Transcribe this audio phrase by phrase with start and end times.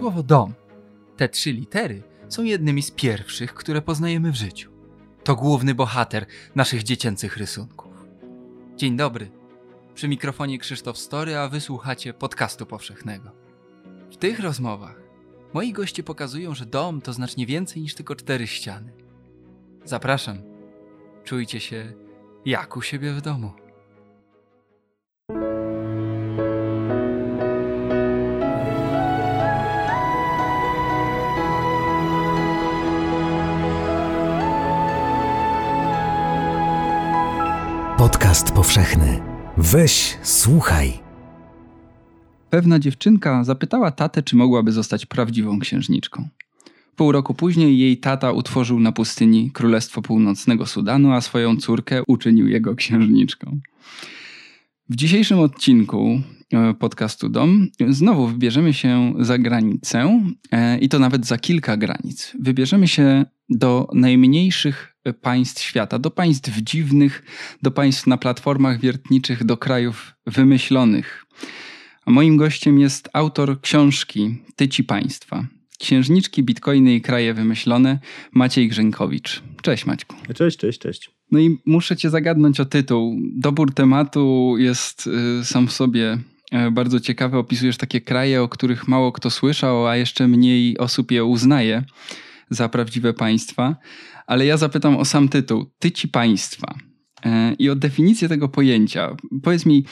[0.00, 0.54] Słowo dom,
[1.16, 4.70] te trzy litery, są jednymi z pierwszych, które poznajemy w życiu.
[5.24, 8.06] To główny bohater naszych dziecięcych rysunków.
[8.76, 9.30] Dzień dobry.
[9.94, 13.30] Przy mikrofonie Krzysztof Story, a wysłuchacie podcastu powszechnego.
[14.10, 15.02] W tych rozmowach
[15.52, 18.92] moi goście pokazują, że dom to znacznie więcej niż tylko cztery ściany.
[19.84, 20.38] Zapraszam.
[21.24, 21.92] Czujcie się
[22.44, 23.52] jak u siebie w domu.
[38.00, 39.20] Podcast powszechny.
[39.56, 40.92] Weź, słuchaj.
[42.50, 46.28] Pewna dziewczynka zapytała tatę, czy mogłaby zostać prawdziwą księżniczką.
[46.96, 52.48] Pół roku później jej tata utworzył na pustyni Królestwo Północnego Sudanu, a swoją córkę uczynił
[52.48, 53.60] jego księżniczką.
[54.88, 60.20] W dzisiejszym odcinku e, podcastu Dom znowu wybierzemy się za granicę
[60.52, 62.36] e, i to nawet za kilka granic.
[62.40, 67.22] Wybierzemy się do najmniejszych państw świata, do państw dziwnych,
[67.62, 71.26] do państw na platformach wiertniczych, do krajów wymyślonych.
[72.06, 75.46] A moim gościem jest autor książki Tyci Państwa.
[75.78, 77.98] Księżniczki, bitcoiny i kraje wymyślone,
[78.32, 79.42] Maciej Grzękowicz.
[79.62, 80.16] Cześć Maćku.
[80.34, 81.10] Cześć, cześć, cześć.
[81.30, 83.18] No i muszę cię zagadnąć o tytuł.
[83.36, 85.06] Dobór tematu jest
[85.40, 86.18] y, sam w sobie
[86.68, 87.36] y, bardzo ciekawy.
[87.36, 91.84] Opisujesz takie kraje, o których mało kto słyszał, a jeszcze mniej osób je uznaje
[92.50, 93.76] za prawdziwe państwa.
[94.30, 95.66] Ale ja zapytam o sam tytuł.
[95.78, 96.74] Tyci państwa.
[97.26, 99.16] Y, I o definicję tego pojęcia.
[99.42, 99.84] Powiedz mi,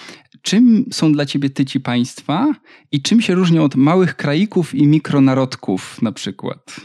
[0.42, 2.54] czym są dla ciebie tyci państwa
[2.92, 6.80] i czym się różnią od małych kraików i mikronarodków na przykład?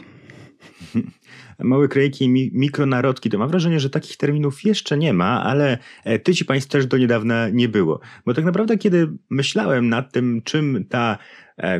[1.58, 6.18] Małe krajki i mikronarodki, to mam wrażenie, że takich terminów jeszcze nie ma, ale e,
[6.18, 8.00] tyci państw też do niedawna nie było.
[8.26, 11.18] Bo tak naprawdę, kiedy myślałem nad tym, czym ta e,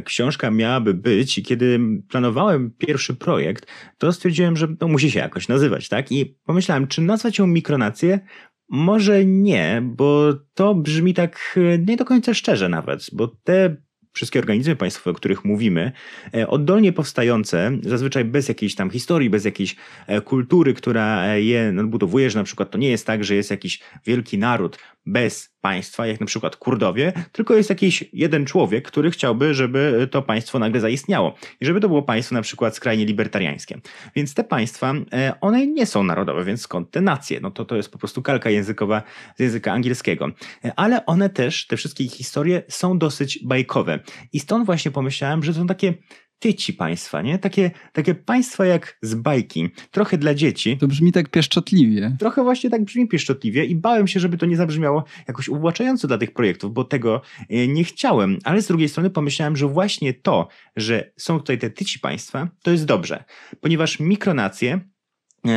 [0.04, 3.66] książka miałaby być i kiedy planowałem pierwszy projekt,
[3.98, 6.12] to stwierdziłem, że to musi się jakoś nazywać, tak?
[6.12, 8.20] I pomyślałem, czy nazwać ją mikronację?
[8.68, 13.76] Może nie, bo to brzmi tak e, nie do końca szczerze nawet, bo te
[14.14, 15.92] wszystkie organizmy państwowe, o których mówimy,
[16.34, 22.30] e, oddolnie powstające, zazwyczaj bez jakiejś tam historii, bez jakiejś e, kultury, która je nadbudowuje,
[22.30, 26.20] że na przykład to nie jest tak, że jest jakiś wielki naród bez państwa, jak
[26.20, 31.34] na przykład Kurdowie, tylko jest jakiś jeden człowiek, który chciałby, żeby to państwo nagle zaistniało
[31.60, 33.80] i żeby to było państwo na przykład skrajnie libertariańskie.
[34.16, 37.40] Więc te państwa, e, one nie są narodowe, więc skąd te nacje?
[37.40, 39.02] No to to jest po prostu kalka językowa
[39.36, 40.30] z języka angielskiego.
[40.64, 43.98] E, ale one też, te wszystkie historie są dosyć bajkowe.
[44.32, 45.94] I stąd właśnie pomyślałem, że są takie
[46.44, 47.38] tyci państwa, nie?
[47.38, 50.76] Takie, takie państwa jak z bajki, trochę dla dzieci.
[50.78, 52.16] To brzmi tak pieszczotliwie.
[52.18, 56.18] Trochę właśnie tak brzmi pieszczotliwie i bałem się, żeby to nie zabrzmiało jakoś uwłaczająco dla
[56.18, 58.38] tych projektów, bo tego e, nie chciałem.
[58.44, 62.70] Ale z drugiej strony pomyślałem, że właśnie to, że są tutaj te tyci państwa, to
[62.70, 63.24] jest dobrze,
[63.60, 64.80] ponieważ mikronacje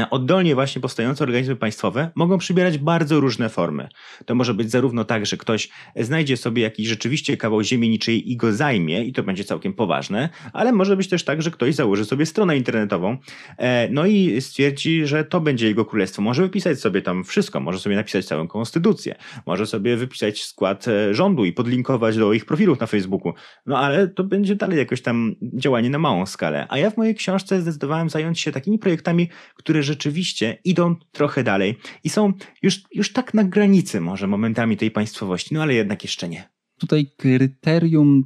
[0.09, 3.87] oddolnie właśnie powstające organizmy państwowe mogą przybierać bardzo różne formy.
[4.25, 8.37] To może być zarówno tak, że ktoś znajdzie sobie jakiś rzeczywiście kawał ziemi niczyjej i
[8.37, 12.05] go zajmie i to będzie całkiem poważne, ale może być też tak, że ktoś założy
[12.05, 13.17] sobie stronę internetową
[13.57, 16.21] e, no i stwierdzi, że to będzie jego królestwo.
[16.21, 19.15] Może wypisać sobie tam wszystko, może sobie napisać całą konstytucję,
[19.45, 23.33] może sobie wypisać skład e, rządu i podlinkować do ich profilów na Facebooku.
[23.65, 26.65] No ale to będzie dalej jakoś tam działanie na małą skalę.
[26.69, 31.43] A ja w mojej książce zdecydowałem zająć się takimi projektami, które które rzeczywiście idą trochę
[31.43, 36.03] dalej i są już, już tak na granicy może momentami tej państwowości, no ale jednak
[36.03, 36.49] jeszcze nie.
[36.79, 38.23] Tutaj kryterium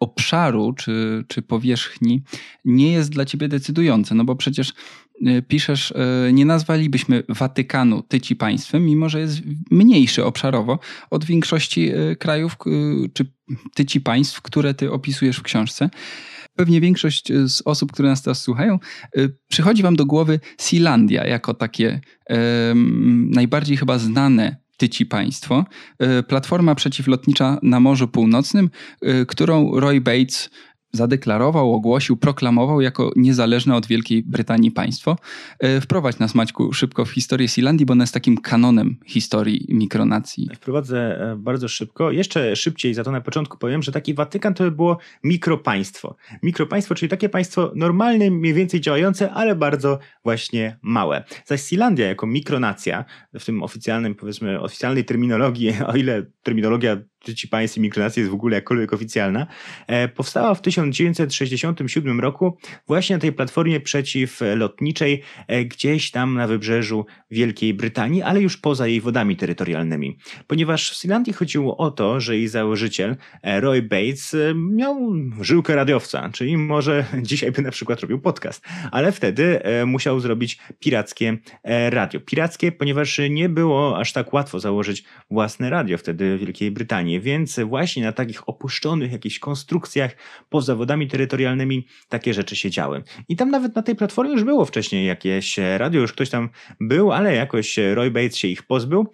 [0.00, 2.22] obszaru czy, czy powierzchni
[2.64, 4.72] nie jest dla ciebie decydujące, no bo przecież
[5.26, 9.40] y, piszesz, y, nie nazwalibyśmy Watykanu tyci państwem, mimo że jest
[9.70, 10.78] mniejszy obszarowo
[11.10, 12.56] od większości y, krajów
[13.12, 13.26] czy
[13.74, 15.90] tyci państw, które ty opisujesz w książce
[16.60, 18.78] pewnie większość e, z osób, które nas teraz słuchają,
[19.16, 22.00] e, przychodzi wam do głowy Sealandia jako takie
[23.30, 25.64] najbardziej chyba znane tyci państwo.
[25.98, 28.70] E, platforma przeciwlotnicza na Morzu Północnym,
[29.28, 30.50] którą Roy Bates
[30.92, 35.16] zadeklarował, ogłosił, proklamował jako niezależne od Wielkiej Brytanii państwo.
[35.58, 40.48] E, wprowadź nas, Maćku, szybko w historię Sealandii, bo ona jest takim kanonem historii mikronacji.
[40.54, 42.10] Wprowadzę e, bardzo szybko.
[42.10, 46.16] Jeszcze szybciej, za to na początku powiem, że taki Watykan to by było mikropaństwo.
[46.42, 51.24] Mikropaństwo, czyli takie państwo normalne, mniej więcej działające, ale bardzo właśnie małe.
[51.44, 53.04] Zaś Sealandia jako mikronacja,
[53.34, 56.96] w tym oficjalnym, powiedzmy, oficjalnej terminologii, o ile terminologia
[57.34, 59.46] ci państw mikronacji jest w ogóle jakkolwiek oficjalna,
[59.86, 67.06] e, powstała w 1967 roku właśnie na tej platformie przeciwlotniczej e, gdzieś tam na wybrzeżu
[67.30, 70.18] Wielkiej Brytanii, ale już poza jej wodami terytorialnymi.
[70.46, 76.30] Ponieważ w Sealandii chodziło o to, że jej założyciel e, Roy Bates miał żyłkę radiowca,
[76.32, 81.38] czyli może dzisiaj by na przykład robił podcast, ale wtedy musiał zrobić pirackie
[81.90, 82.20] radio.
[82.20, 87.60] Pirackie, ponieważ nie było aż tak łatwo założyć własne radio wtedy w Wielkiej Brytanii więc
[87.60, 90.16] właśnie na takich opuszczonych jakichś konstrukcjach
[90.48, 93.02] poza wodami terytorialnymi takie rzeczy się działy.
[93.28, 97.12] I tam nawet na tej platformie już było wcześniej jakieś radio, już ktoś tam był,
[97.12, 99.06] ale jakoś Roy Bates się ich pozbył.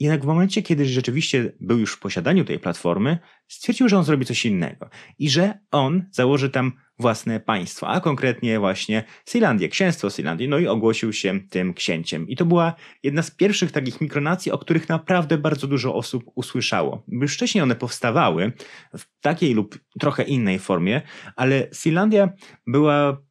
[0.00, 3.18] Jednak w momencie, kiedy rzeczywiście był już w posiadaniu tej platformy,
[3.48, 8.58] stwierdził, że on zrobi coś innego i że on założy tam własne państwo, a konkretnie
[8.58, 12.28] właśnie Sealandię, księstwo Sealandii, no i ogłosił się tym księciem.
[12.28, 17.04] I to była jedna z pierwszych takich mikronacji, o których naprawdę bardzo dużo osób usłyszało.
[17.08, 18.52] Już wcześniej one powstawały
[18.98, 21.02] w takiej lub trochę innej formie,
[21.36, 22.28] ale Sealandia
[22.66, 23.22] była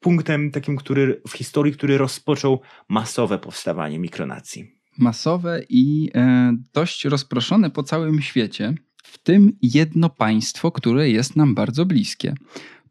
[0.00, 4.83] punktem takim, który w historii, który rozpoczął masowe powstawanie mikronacji.
[4.98, 8.74] Masowe i e, dość rozproszone po całym świecie,
[9.04, 12.34] w tym jedno państwo, które jest nam bardzo bliskie.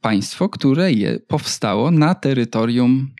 [0.01, 3.11] Państwo, które je powstało na terytorium,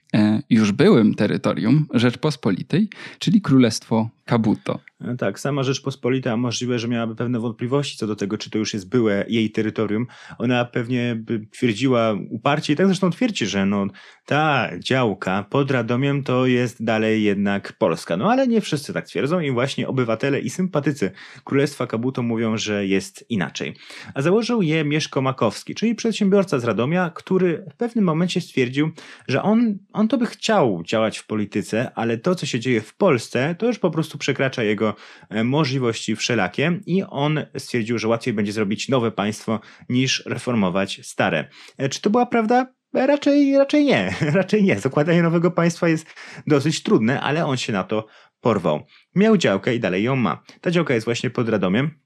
[0.49, 2.89] już byłym terytorium Rzeczpospolitej,
[3.19, 4.79] czyli Królestwo Kabuto.
[5.01, 8.73] E, tak, sama Rzeczpospolita możliwe, że miałaby pewne wątpliwości co do tego, czy to już
[8.73, 10.07] jest byłe jej terytorium.
[10.37, 13.87] Ona pewnie by twierdziła uparcie i tak zresztą twierdzi, że no,
[14.25, 18.17] ta działka pod Radomiem to jest dalej jednak Polska.
[18.17, 21.11] No ale nie wszyscy tak twierdzą i właśnie obywatele i sympatycy
[21.43, 23.73] Królestwa Kabuto mówią, że jest inaczej.
[24.13, 28.91] A założył je Mieszko Makowski, czyli przedsiębiorca z Radomia, który w pewnym momencie stwierdził,
[29.27, 32.95] że on, on to by chciał działać w polityce, ale to, co się dzieje w
[32.95, 34.95] Polsce, to już po prostu przekracza jego
[35.29, 39.59] e, możliwości wszelakie i on stwierdził, że łatwiej będzie zrobić nowe państwo
[39.89, 41.49] niż reformować stare.
[41.77, 42.73] E, czy to była prawda?
[42.95, 44.79] E, raczej, raczej nie, raczej nie.
[44.79, 46.07] Zakładanie nowego państwa jest
[46.47, 48.05] dosyć trudne, ale on się na to
[48.41, 48.83] porwał.
[49.15, 50.43] Miał działkę i dalej ją ma.
[50.61, 52.02] Ta działka jest właśnie pod Radomiem.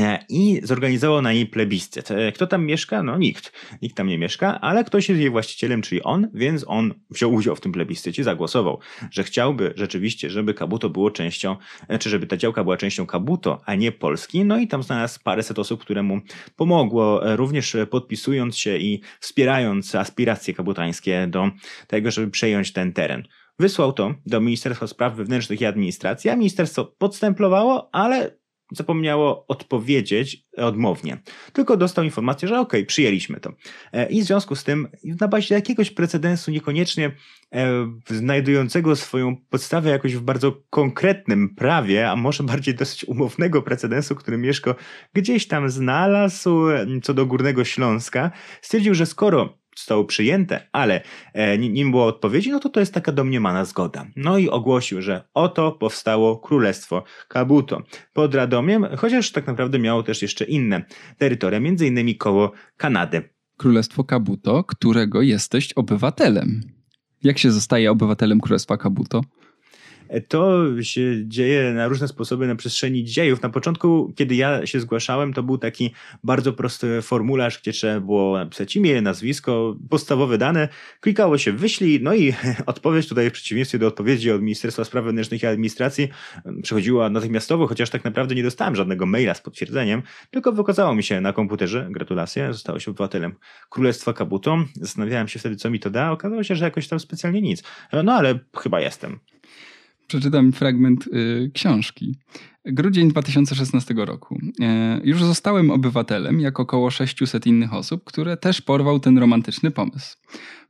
[0.00, 2.10] E, i zorganizował na niej plebiscyt.
[2.10, 3.02] E, kto tam mieszka?
[3.02, 3.52] No nikt.
[3.82, 7.56] Nikt tam nie mieszka, ale ktoś jest jej właścicielem, czyli on, więc on wziął udział
[7.56, 8.78] w tym plebiscycie, zagłosował,
[9.10, 11.56] że chciałby rzeczywiście, żeby Kabuto było częścią,
[11.88, 14.44] e, czy żeby ta działka była częścią Kabuto, a nie Polski.
[14.44, 16.20] No i tam znalazł paręset osób, które mu
[16.56, 21.50] pomogło, również podpisując się i wspierając aspiracje kabutańskie do
[21.86, 23.22] tego, żeby przejąć ten teren.
[23.58, 28.36] Wysłał to do Ministerstwa Spraw Wewnętrznych i Administracji, a ministerstwo podstemplowało, ale
[28.72, 31.18] zapomniało odpowiedzieć odmownie.
[31.52, 33.52] Tylko dostał informację, że okay, przyjęliśmy to.
[33.92, 34.88] E, I w związku z tym,
[35.20, 37.10] na bazie jakiegoś precedensu, niekoniecznie
[37.54, 37.68] e,
[38.10, 44.38] znajdującego swoją podstawę jakoś w bardzo konkretnym prawie, a może bardziej dosyć umownego precedensu, który
[44.38, 44.74] Mieszko
[45.14, 46.66] gdzieś tam znalazł
[47.02, 48.30] co do Górnego Śląska,
[48.62, 51.00] stwierdził, że skoro zostało przyjęte, ale
[51.32, 54.06] e, nim było odpowiedzi, no to to jest taka domniemana zgoda.
[54.16, 57.82] No i ogłosił, że oto powstało Królestwo Kabuto
[58.12, 60.84] pod Radomiem, chociaż tak naprawdę miało też jeszcze inne
[61.18, 63.28] terytoria, między innymi koło Kanady.
[63.56, 66.60] Królestwo Kabuto, którego jesteś obywatelem.
[67.22, 69.20] Jak się zostaje obywatelem Królestwa Kabuto?
[70.28, 73.42] To się dzieje na różne sposoby na przestrzeni dziejów.
[73.42, 75.90] Na początku, kiedy ja się zgłaszałem, to był taki
[76.24, 80.68] bardzo prosty formularz, gdzie trzeba było napisać imię, nazwisko, podstawowe dane.
[81.00, 82.34] Klikało się wyślij, no i
[82.66, 86.08] odpowiedź tutaj w przeciwieństwie do odpowiedzi od Ministerstwa Spraw Wewnętrznych i Administracji
[86.62, 91.20] przychodziła natychmiastowo, chociaż tak naprawdę nie dostałem żadnego maila z potwierdzeniem, tylko wykazało mi się
[91.20, 93.34] na komputerze, gratulacje, zostałeś obywatelem
[93.70, 94.58] Królestwa Kabuto.
[94.74, 96.12] Zastanawiałem się wtedy, co mi to da.
[96.12, 97.62] Okazało się, że jakoś tam specjalnie nic.
[98.04, 99.20] No ale chyba jestem.
[100.06, 102.14] Przeczytam fragment y, książki.
[102.64, 104.38] Grudzień 2016 roku.
[104.60, 110.16] E, już zostałem obywatelem, jak około 600 innych osób, które też porwał ten romantyczny pomysł.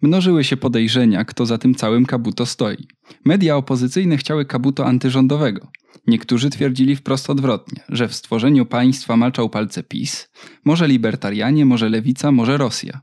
[0.03, 2.89] Mnożyły się podejrzenia, kto za tym całym kabuto stoi.
[3.25, 5.69] Media opozycyjne chciały kabuto antyrządowego.
[6.07, 10.29] Niektórzy twierdzili wprost odwrotnie, że w stworzeniu państwa maczał palce PiS,
[10.65, 13.01] może libertarianie, może lewica, może Rosja.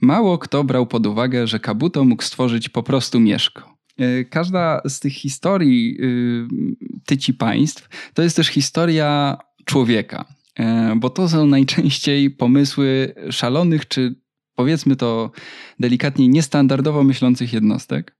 [0.00, 3.77] Mało kto brał pod uwagę, że kabuto mógł stworzyć po prostu Mieszko.
[3.98, 6.46] E, każda z tych historii y,
[7.06, 10.24] tyci państw to jest też historia człowieka,
[10.58, 14.14] e, bo to są najczęściej pomysły szalonych, czy
[14.54, 15.30] powiedzmy to
[15.80, 18.16] delikatnie niestandardowo myślących jednostek.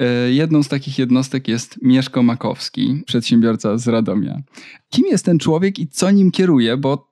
[0.00, 4.42] E, jedną z takich jednostek jest Mieszko Makowski, przedsiębiorca z Radomia.
[4.90, 6.76] Kim jest ten człowiek i co nim kieruje?
[6.76, 7.11] Bo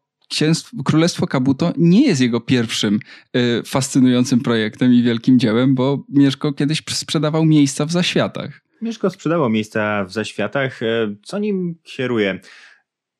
[0.84, 2.98] Królestwo Kabuto nie jest jego pierwszym
[3.36, 8.60] y, fascynującym projektem i wielkim dziełem, bo Mieszko kiedyś sprzedawał miejsca w zaświatach.
[8.82, 10.82] Mieszko sprzedało miejsca w zaświatach.
[10.82, 12.40] E, co nim kieruje?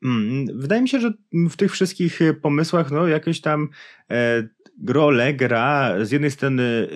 [0.05, 3.69] Mm, wydaje mi się, że w tych wszystkich pomysłach, no, jakieś tam
[4.11, 4.49] e,
[4.89, 6.89] rolę gra z jednej strony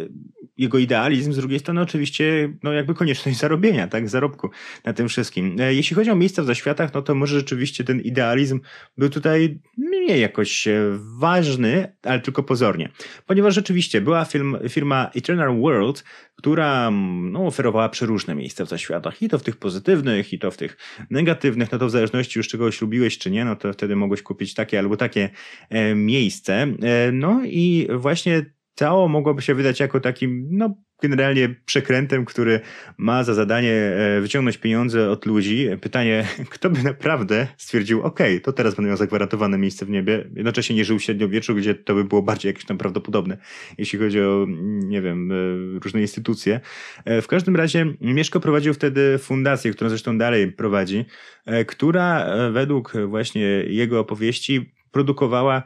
[0.57, 4.51] jego idealizm, z drugiej strony oczywiście no jakby konieczność zarobienia, tak, zarobku
[4.85, 5.57] na tym wszystkim.
[5.61, 8.61] E, jeśli chodzi o miejsca w zaświatach, no to może rzeczywiście ten idealizm
[8.99, 9.61] był tutaj
[10.07, 12.89] nie jakoś e, ważny, ale tylko pozornie.
[13.27, 16.05] Ponieważ rzeczywiście była film, firma Eternal World,
[16.37, 19.23] która mm, no, oferowała przeróżne miejsca w zaświatach.
[19.23, 20.77] I to w tych pozytywnych, i to w tych
[21.11, 21.73] negatywnych.
[21.73, 24.79] No to w zależności już czego lubiłeś czy nie, no to wtedy mogłeś kupić takie
[24.79, 25.31] albo takie
[25.71, 26.63] e, miejsce.
[26.63, 32.61] E, no i właśnie Ciało mogłoby się wydać jako takim, no, generalnie przekrętem, który
[32.99, 35.69] ma za zadanie e, wyciągnąć pieniądze od ludzi.
[35.81, 40.77] Pytanie, kto by naprawdę stwierdził, ok, to teraz będę miał zagwarantowane miejsce w niebie, jednocześnie
[40.77, 43.39] nie żył w średniowieczu, gdzie to by było bardziej jakieś tam prawdopodobne,
[43.79, 45.35] jeśli chodzi o, nie wiem, e,
[45.79, 46.61] różne instytucje.
[47.05, 51.05] E, w każdym razie Mieszko prowadził wtedy fundację, którą zresztą dalej prowadzi,
[51.67, 55.63] która według właśnie jego opowieści produkowała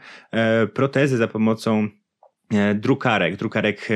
[0.75, 1.88] protezy za pomocą
[2.75, 3.88] drukarek, drukarek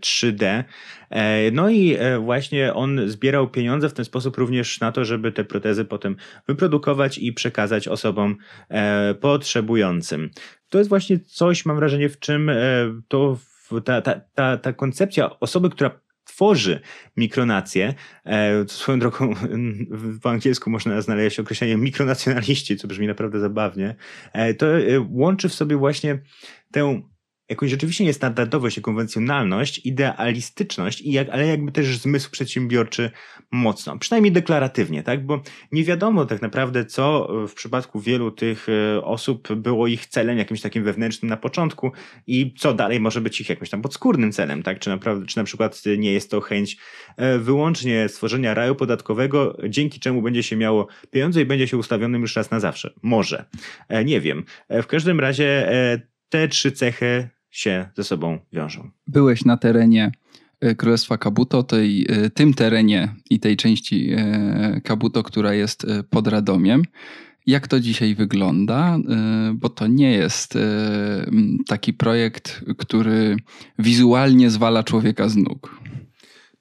[0.00, 0.44] 3D.
[0.44, 0.64] E,
[1.10, 5.44] e, no i właśnie on zbierał pieniądze w ten sposób również na to, żeby te
[5.44, 8.36] protezy potem wyprodukować i przekazać osobom
[9.20, 10.30] potrzebującym.
[10.68, 12.50] To jest właśnie coś, mam wrażenie, w czym
[13.08, 13.38] to
[13.84, 16.80] ta, ta, ta, ta koncepcja osoby, która tworzy
[17.16, 17.94] mikronację.
[18.66, 19.34] Swoją drogą
[20.20, 23.94] w angielsku można znaleźć określenie mikronacjonaliści, co brzmi naprawdę zabawnie.
[24.58, 24.66] To
[25.10, 26.18] łączy w sobie właśnie
[26.72, 27.02] tę
[27.48, 33.10] jakąś rzeczywiście niestandardowość i konwencjonalność, idealistyczność, i jak, ale jakby też zmysł przedsiębiorczy
[33.50, 33.98] mocno.
[33.98, 35.26] Przynajmniej deklaratywnie, tak?
[35.26, 40.38] Bo nie wiadomo tak naprawdę, co w przypadku wielu tych e, osób było ich celem
[40.38, 41.92] jakimś takim wewnętrznym na początku
[42.26, 44.78] i co dalej może być ich jakimś tam podskórnym celem, tak?
[44.78, 46.76] Czy, naprawdę, czy na przykład nie jest to chęć
[47.16, 52.22] e, wyłącznie stworzenia raju podatkowego, dzięki czemu będzie się miało pieniądze i będzie się ustawionym
[52.22, 52.94] już raz na zawsze.
[53.02, 53.44] Może.
[53.88, 54.44] E, nie wiem.
[54.70, 55.68] W każdym razie
[56.28, 58.90] te trzy cechy się ze sobą wiążą.
[59.06, 60.12] Byłeś na terenie
[60.60, 66.28] e, Królestwa Kabuto, tej, e, tym terenie i tej części e, Kabuto, która jest pod
[66.28, 66.82] Radomiem.
[67.46, 68.98] Jak to dzisiaj wygląda?
[69.54, 70.58] Bo to nie jest
[71.66, 73.36] taki projekt, który
[73.78, 75.80] wizualnie zwala człowieka z nóg.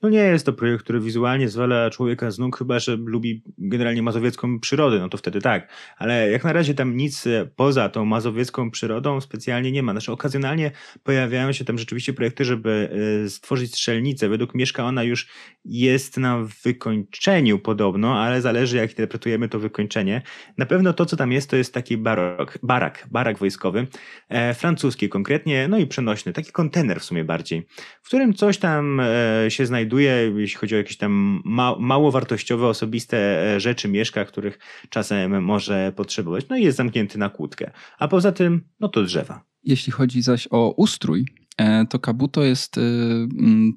[0.01, 4.01] No nie jest to projekt, który wizualnie zwala człowieka z nóg, chyba że lubi generalnie
[4.01, 5.71] mazowiecką przyrodę, no to wtedy tak.
[5.97, 9.91] Ale jak na razie tam nic e, poza tą mazowiecką przyrodą specjalnie nie ma.
[9.91, 10.71] Znaczy okazjonalnie
[11.03, 12.89] pojawiają się tam rzeczywiście projekty, żeby
[13.25, 14.29] e, stworzyć strzelnicę.
[14.29, 15.27] Według Mieszka ona już
[15.65, 20.21] jest na wykończeniu podobno, ale zależy jak interpretujemy to wykończenie.
[20.57, 23.87] Na pewno to, co tam jest, to jest taki barok, barak, barak wojskowy,
[24.29, 27.67] e, francuski konkretnie, no i przenośny, taki kontener w sumie bardziej,
[28.03, 32.11] w którym coś tam e, się znajduje znajduje, jeśli chodzi o jakieś tam ma, mało
[32.11, 33.17] wartościowe, osobiste
[33.55, 36.45] e, rzeczy, mieszka, których czasem może potrzebować.
[36.49, 37.71] No i jest zamknięty na kłódkę.
[37.99, 39.43] A poza tym, no to drzewa.
[39.63, 41.25] Jeśli chodzi zaś o ustrój,
[41.57, 42.81] e, to Kabuto jest e,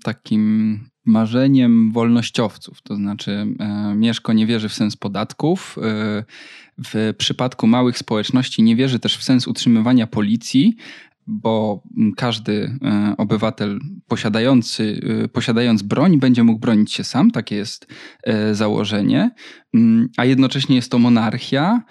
[0.04, 2.82] takim marzeniem wolnościowców.
[2.82, 3.46] To znaczy,
[3.96, 5.78] Mieszko nie wierzy w sens podatków.
[6.92, 10.76] W przypadku małych społeczności nie wierzy też w sens utrzymywania policji,
[11.30, 11.82] bo
[12.16, 17.86] każdy e, obywatel posiadający, e, posiadając broń będzie mógł bronić się sam, takie jest
[18.22, 19.30] e, założenie,
[19.74, 21.82] mm, a jednocześnie jest to monarchia.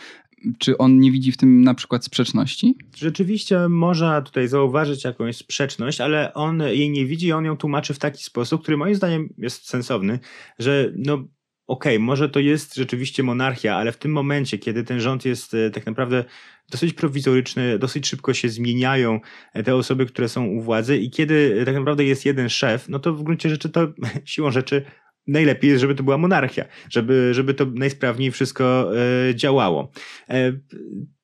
[0.57, 2.77] Czy on nie widzi w tym na przykład sprzeczności?
[2.95, 7.93] Rzeczywiście można tutaj zauważyć jakąś sprzeczność, ale on jej nie widzi i on ją tłumaczy
[7.93, 10.19] w taki sposób, który moim zdaniem jest sensowny,
[10.59, 11.23] że no
[11.69, 15.55] okej, okay, może to jest rzeczywiście monarchia, ale w tym momencie, kiedy ten rząd jest
[15.73, 16.23] tak naprawdę
[16.71, 19.19] dosyć prowizoryczny, dosyć szybko się zmieniają
[19.53, 22.89] e, te osoby, które są u władzy i kiedy e, tak naprawdę jest jeden szef,
[22.89, 23.87] no to w gruncie rzeczy to
[24.25, 24.85] siłą rzeczy
[25.27, 29.91] najlepiej jest, żeby to była monarchia, żeby, żeby to najsprawniej wszystko e, działało.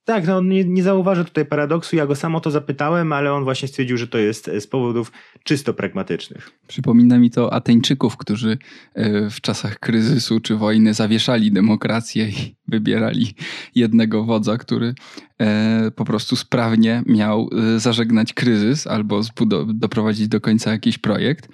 [0.05, 0.83] E, tak, no nie, nie
[1.25, 1.95] tutaj paradoksu.
[1.95, 5.11] Ja go sam o to zapytałem, ale on właśnie stwierdził, że to jest z powodów
[5.43, 6.51] czysto pragmatycznych.
[6.67, 8.57] Przypomina mi to Ateńczyków, którzy
[8.93, 13.33] e, w czasach kryzysu czy wojny zawieszali demokrację i wybierali
[13.75, 14.93] jednego wodza, który
[15.41, 19.21] e, po prostu sprawnie miał e, zażegnać kryzys albo
[19.67, 21.49] doprowadzić do końca jakiś projekt.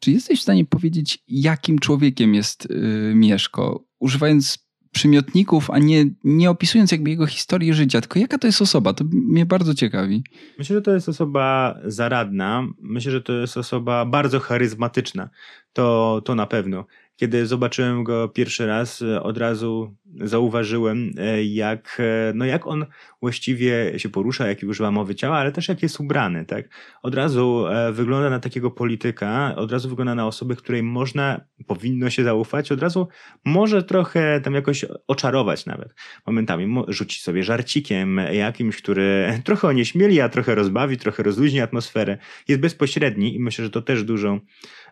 [0.00, 2.68] Czy jesteś w stanie powiedzieć, jakim człowiekiem jest
[3.14, 3.84] Mieszko?
[3.98, 4.61] Używając
[4.92, 9.04] przymiotników, a nie, nie opisując jakby jego historii życia, tylko jaka to jest osoba, to
[9.12, 10.24] mnie bardzo ciekawi.
[10.58, 15.28] Myślę, że to jest osoba zaradna, myślę, że to jest osoba bardzo charyzmatyczna,
[15.72, 16.84] to, to na pewno.
[17.22, 21.10] Kiedy zobaczyłem go pierwszy raz, od razu zauważyłem,
[21.44, 22.02] jak,
[22.34, 22.86] no jak on
[23.20, 26.44] właściwie się porusza, jaki używa mowy ciała, ale też jak jest ubrany.
[26.44, 26.68] Tak?
[27.02, 32.24] Od razu wygląda na takiego polityka, od razu wygląda na osobę, której można, powinno się
[32.24, 33.08] zaufać, od razu
[33.44, 35.94] może trochę tam jakoś oczarować nawet.
[36.26, 42.18] Momentami rzucić sobie żarcikiem jakimś, który trochę onieśmieli, a trochę rozbawi, trochę rozluźni atmosferę.
[42.48, 44.40] Jest bezpośredni i myślę, że to też dużo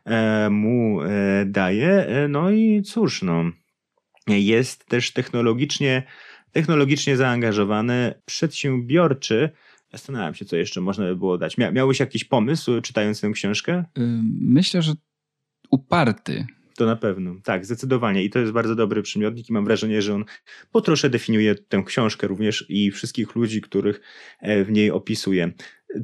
[0.05, 1.09] e, mu e,
[1.47, 2.07] daje.
[2.29, 3.45] No i cóż, no,
[4.27, 6.03] jest też technologicznie,
[6.53, 9.51] technologicznie zaangażowany, przedsiębiorczy.
[9.93, 11.59] Zastanawiam się, co jeszcze można by było dać.
[11.59, 13.85] Mia miałeś jakiś pomysł, czytając tę książkę?
[14.41, 14.93] Myślę, że
[15.71, 16.47] uparty.
[16.81, 18.25] To na pewno, tak, zdecydowanie.
[18.25, 20.25] I to jest bardzo dobry przymiotnik i mam wrażenie, że on
[20.73, 24.01] po trosze definiuje tę książkę również i wszystkich ludzi, których
[24.43, 25.53] w niej opisuje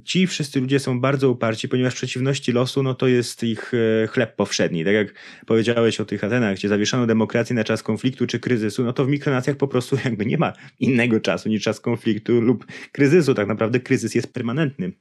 [0.04, 4.36] ci wszyscy ludzie są bardzo uparci, ponieważ przeciwności losu no to jest ich e, chleb
[4.36, 4.84] powszedni.
[4.84, 5.14] Tak jak
[5.46, 9.08] powiedziałeś o tych Atenach, gdzie zawieszano demokrację na czas konfliktu czy kryzysu, no to w
[9.08, 13.34] mikronacjach po prostu jakby nie ma innego czasu niż czas konfliktu lub kryzysu.
[13.34, 14.92] Tak naprawdę kryzys jest permanentny.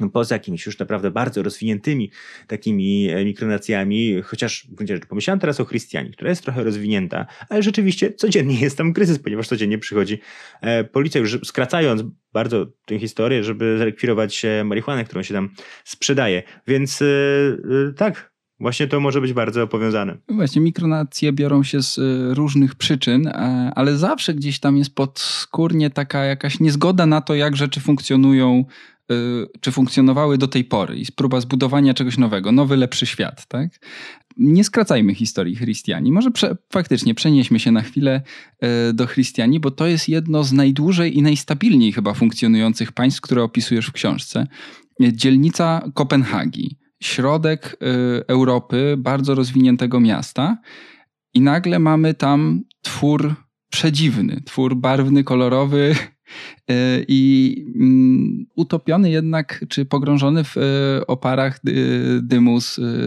[0.00, 2.10] No, poza jakimiś już naprawdę bardzo rozwiniętymi
[2.46, 4.68] takimi e, mikronacjami, chociaż
[5.08, 9.48] pomyślałem teraz o Chrystianii, która jest trochę rozwinięta, ale rzeczywiście codziennie jest tam kryzys, ponieważ
[9.48, 10.18] codziennie przychodzi
[10.60, 12.02] e, policja, już skracając
[12.32, 15.50] bardzo tę historię, żeby zarekwirować marihuanę, którą się tam
[15.84, 16.42] sprzedaje.
[16.66, 17.06] Więc e,
[17.96, 20.16] tak, Właśnie to może być bardzo powiązane.
[20.28, 21.98] Właśnie mikronacje biorą się z
[22.36, 23.28] różnych przyczyn,
[23.74, 28.64] ale zawsze gdzieś tam jest podskórnie taka jakaś niezgoda na to, jak rzeczy funkcjonują
[29.60, 33.80] czy funkcjonowały do tej pory i próba zbudowania czegoś nowego, nowy, lepszy świat, tak?
[34.36, 36.12] Nie skracajmy historii Chrystiani.
[36.12, 38.22] Może prze, faktycznie przenieśmy się na chwilę
[38.90, 43.42] y, do Chrystiani, bo to jest jedno z najdłużej i najstabilniej chyba funkcjonujących państw, które
[43.42, 44.46] opisujesz w książce.
[45.00, 50.58] Dzielnica Kopenhagi, środek y, Europy, bardzo rozwiniętego miasta
[51.34, 53.34] i nagle mamy tam twór
[53.70, 55.94] przedziwny, twór barwny, kolorowy,
[57.08, 61.60] i mm, utopiony jednak, czy pogrążony w e, oparach
[62.22, 62.58] dymu,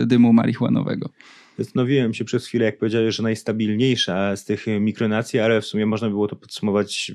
[0.05, 1.09] dymu marihuanowego.
[1.57, 6.09] Zastanowiłem się przez chwilę, jak powiedziałeś, że najstabilniejsza z tych mikronacji, ale w sumie można
[6.09, 7.11] było to podsumować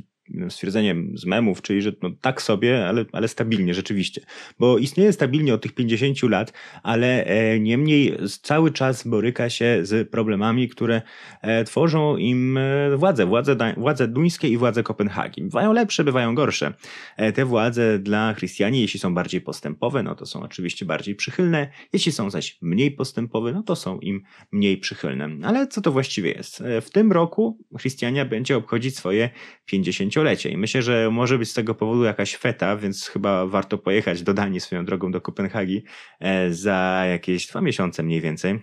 [0.48, 4.20] stwierdzeniem z memów, czyli że no, tak sobie, ale, ale stabilnie rzeczywiście.
[4.58, 6.52] Bo istnieje stabilnie od tych 50 lat,
[6.82, 11.02] ale e, niemniej cały czas boryka się z problemami, które
[11.42, 15.42] e, tworzą im e, władze, władze, władze duńskie i władze Kopenhagi.
[15.42, 16.72] Bywają lepsze, bywają gorsze.
[17.16, 21.68] E, te władze dla Chrystiani, jeśli są bardziej postępowe, no to są oczywiście bardziej przychylne,
[21.92, 25.28] jeśli są zaś mniej postępowe, no to są im mniej przychylne.
[25.42, 26.60] Ale co to właściwie jest?
[26.60, 29.30] E, w tym roku Chrystiania będzie obchodzić swoje
[29.66, 30.50] 50 dziesięciolecie.
[30.50, 34.34] I myślę, że może być z tego powodu jakaś feta, więc chyba warto pojechać do
[34.34, 35.84] Danii swoją drogą do Kopenhagi
[36.20, 38.60] e, za jakieś dwa miesiące mniej więcej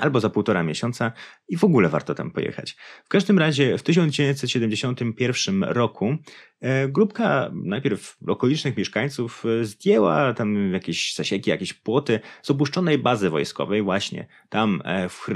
[0.00, 1.12] albo za półtora miesiąca
[1.48, 2.76] i w ogóle warto tam pojechać.
[3.04, 6.16] W każdym razie w 1971 roku
[6.60, 13.30] e, grupka najpierw okolicznych mieszkańców e, zdjęła tam jakieś zasieki, jakieś płoty z opuszczonej bazy
[13.30, 15.26] wojskowej właśnie tam w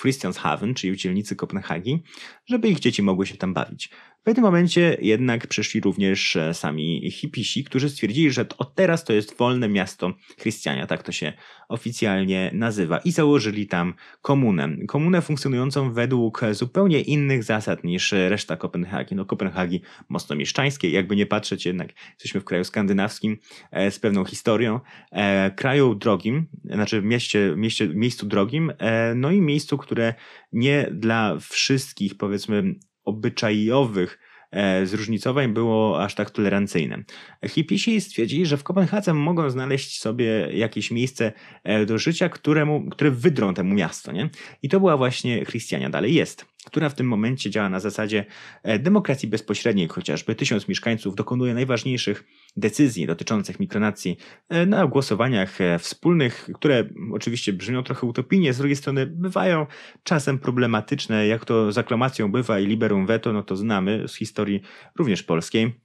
[0.00, 2.02] Christianshaven, czyli w dzielnicy Kopenhagi,
[2.46, 3.90] żeby ich dzieci mogły się tam bawić.
[4.28, 9.12] W pewnym momencie jednak przyszli również e, sami hipisi, którzy stwierdzili, że od teraz to
[9.12, 11.32] jest wolne miasto Chrystiania, tak to się
[11.68, 14.76] oficjalnie nazywa, i założyli tam komunę.
[14.88, 19.14] Komunę funkcjonującą według zupełnie innych zasad niż reszta Kopenhagi.
[19.14, 23.36] No Kopenhagi mocno mieszczańskiej, jakby nie patrzeć jednak, jesteśmy w kraju skandynawskim
[23.70, 24.80] e, z pewną historią,
[25.12, 28.72] e, kraju drogim, znaczy mieście, mieście, miejscu drogim,
[29.14, 30.14] no i miejscu, które
[30.52, 32.74] nie dla wszystkich powiedzmy
[33.08, 34.18] obyczajowych
[34.50, 37.04] e, zróżnicowań było aż tak tolerancyjne.
[37.46, 41.32] Hipisi stwierdzili, że w Kopenhadze mogą znaleźć sobie jakieś miejsce
[41.64, 44.12] e, do życia, któremu, które wydrą temu miasto.
[44.12, 44.30] Nie?
[44.62, 48.24] I to była właśnie Christiania, dalej jest która w tym momencie działa na zasadzie
[48.62, 52.24] e, demokracji bezpośredniej, chociażby tysiąc mieszkańców dokonuje najważniejszych
[52.56, 54.16] decyzji dotyczących mikronacji
[54.48, 59.66] e, na głosowaniach e, wspólnych, które oczywiście brzmią trochę utopijnie, z drugiej strony bywają
[60.02, 64.60] czasem problematyczne, jak to z aklamacją bywa i liberum veto, no to znamy z historii
[64.98, 65.80] również polskiej,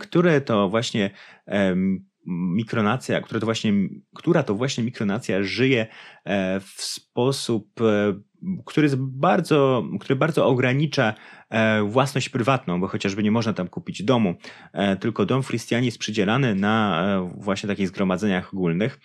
[0.00, 1.10] które to właśnie
[2.26, 3.72] mikronacja, która to właśnie,
[4.14, 5.86] która to właśnie mikronacja żyje
[6.60, 7.80] w sposób
[8.66, 11.14] który jest bardzo, który bardzo ogranicza
[11.52, 14.34] E, własność prywatną, bo chociażby nie można tam kupić domu,
[14.72, 19.00] e, tylko dom w jest przydzielany na e, właśnie takich zgromadzeniach ogólnych.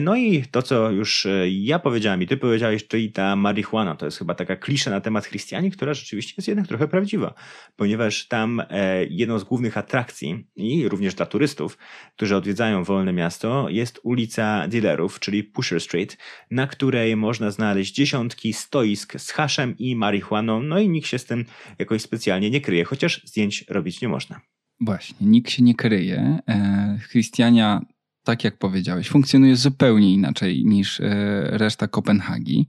[0.00, 4.18] No i to, co już ja powiedziałem i ty powiedziałeś, czyli ta marihuana, to jest
[4.18, 7.34] chyba taka klisza na temat Christiani, która rzeczywiście jest jednak trochę prawdziwa,
[7.76, 8.62] ponieważ tam
[9.10, 11.78] jedną z głównych atrakcji i również dla turystów,
[12.16, 16.18] którzy odwiedzają Wolne Miasto, jest ulica dealerów, czyli Pusher Street,
[16.50, 21.24] na której można znaleźć dziesiątki, stoisk z haszem i marihuaną, no i nikt się z
[21.24, 21.44] tym
[21.78, 24.40] jakoś specjalnie nie kryje, chociaż zdjęć robić nie można.
[24.80, 26.38] Właśnie, nikt się nie kryje.
[26.48, 27.80] E, Christiania,
[28.24, 31.04] tak jak powiedziałeś, funkcjonuje zupełnie inaczej niż e,
[31.50, 32.68] reszta Kopenhagi.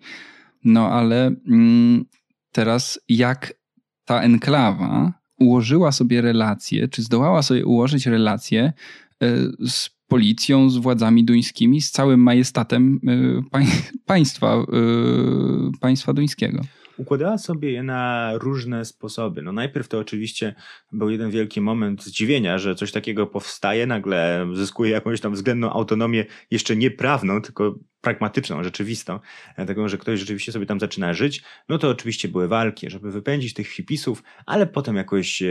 [0.63, 2.05] No ale mm,
[2.51, 3.53] teraz jak
[4.05, 8.73] ta enklawa ułożyła sobie relacje, czy zdołała sobie ułożyć relacje e,
[9.67, 12.99] z policją, z władzami duńskimi, z całym majestatem
[14.05, 14.65] państwa,
[15.81, 16.61] państwa duńskiego
[16.97, 19.41] układała sobie je na różne sposoby.
[19.41, 20.55] No najpierw to oczywiście
[20.91, 26.25] był jeden wielki moment zdziwienia, że coś takiego powstaje, nagle zyskuje jakąś tam względną autonomię,
[26.51, 27.75] jeszcze nie prawną, tylko
[28.07, 29.19] pragmatyczną, rzeczywistą,
[29.55, 33.53] dlatego że ktoś rzeczywiście sobie tam zaczyna żyć, no to oczywiście były walki, żeby wypędzić
[33.53, 35.43] tych hipisów, ale potem jakoś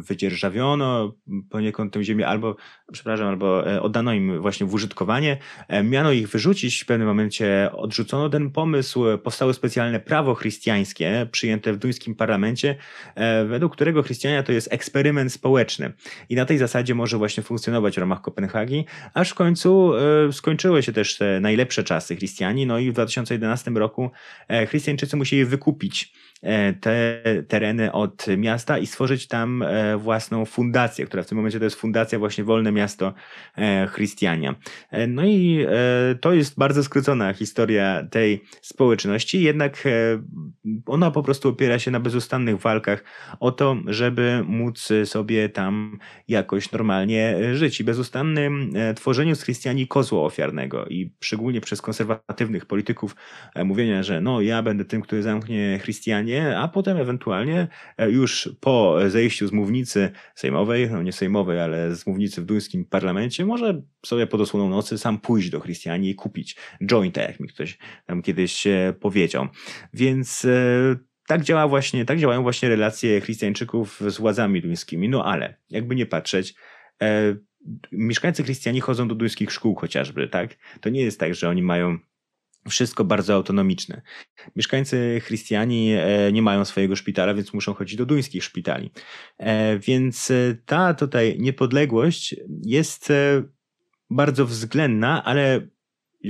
[0.00, 1.14] wydzierżawiono
[1.50, 2.56] poniekąd tę ziemię, albo,
[2.92, 7.70] przepraszam, albo e, oddano im właśnie w użytkowanie, e, miano ich wyrzucić, w pewnym momencie
[7.72, 12.76] odrzucono ten pomysł, powstało specjalne prawo chrystiańskie przyjęte w duńskim parlamencie,
[13.14, 15.92] e, według którego chrystiania to jest eksperyment społeczny.
[16.28, 19.92] I na tej zasadzie może właśnie funkcjonować w ramach Kopenhagi, aż w końcu
[20.32, 22.66] skończyły się też te najlepsze czasy Chrystiani.
[22.66, 24.10] No i w 2011 roku
[24.48, 31.06] e, Chrystiańczycy musieli wykupić E, te tereny od miasta i stworzyć tam e, własną fundację,
[31.06, 33.14] która w tym momencie to jest fundacja właśnie Wolne Miasto
[33.94, 34.54] Christiania.
[35.08, 35.66] No i
[36.20, 39.84] to jest bardzo skrócona historia tej społeczności, jednak
[40.86, 43.04] ona po prostu opiera się na bezustannych walkach
[43.40, 50.22] o to, żeby móc sobie tam jakoś normalnie żyć i bezustannym tworzeniu z Christiani kozła
[50.22, 53.16] ofiarnego i szczególnie przez konserwatywnych polityków
[53.64, 58.98] mówienia, że no ja będę tym, który zamknie Christianie a potem ewentualnie e, już po
[59.08, 64.26] zejściu z mównicy sejmowej, no nie sejmowej, ale z mównicy w duńskim parlamencie, może sobie
[64.26, 66.56] pod osłoną nocy sam pójść do Christianii i kupić
[66.90, 69.48] jointa, jak mi ktoś tam kiedyś e, powiedział.
[69.94, 75.08] Więc e, tak działa właśnie, tak działają właśnie relacje Chrystiańczyków z władzami duńskimi.
[75.08, 76.54] No ale, jakby nie patrzeć,
[77.02, 77.36] e,
[77.92, 80.56] mieszkańcy Chrystiani chodzą do duńskich szkół chociażby, tak?
[80.80, 81.98] To nie jest tak, że oni mają
[82.68, 84.02] wszystko bardzo autonomiczne.
[84.56, 88.90] Mieszkańcy chrystiani e, nie mają swojego szpitala, więc muszą chodzić do duńskich szpitali.
[89.38, 93.12] E, więc e, ta tutaj niepodległość jest
[94.10, 95.68] bardzo względna, ale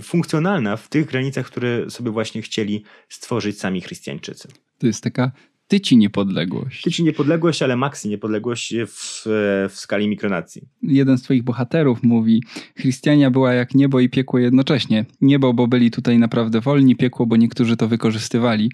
[0.03, 4.49] funkcjonalna w tych granicach, które sobie właśnie chcieli stworzyć sami chrystiańczycy.
[4.79, 5.33] To jest taka
[5.71, 6.83] tyci niepodległość.
[6.83, 9.23] Tyci niepodległość, ale maksy niepodległość w,
[9.69, 10.63] w skali mikronacji.
[10.83, 12.43] Jeden z twoich bohaterów mówi,
[12.77, 15.05] Chrystiania była jak niebo i piekło jednocześnie.
[15.21, 18.73] Niebo, bo byli tutaj naprawdę wolni, piekło, bo niektórzy to wykorzystywali.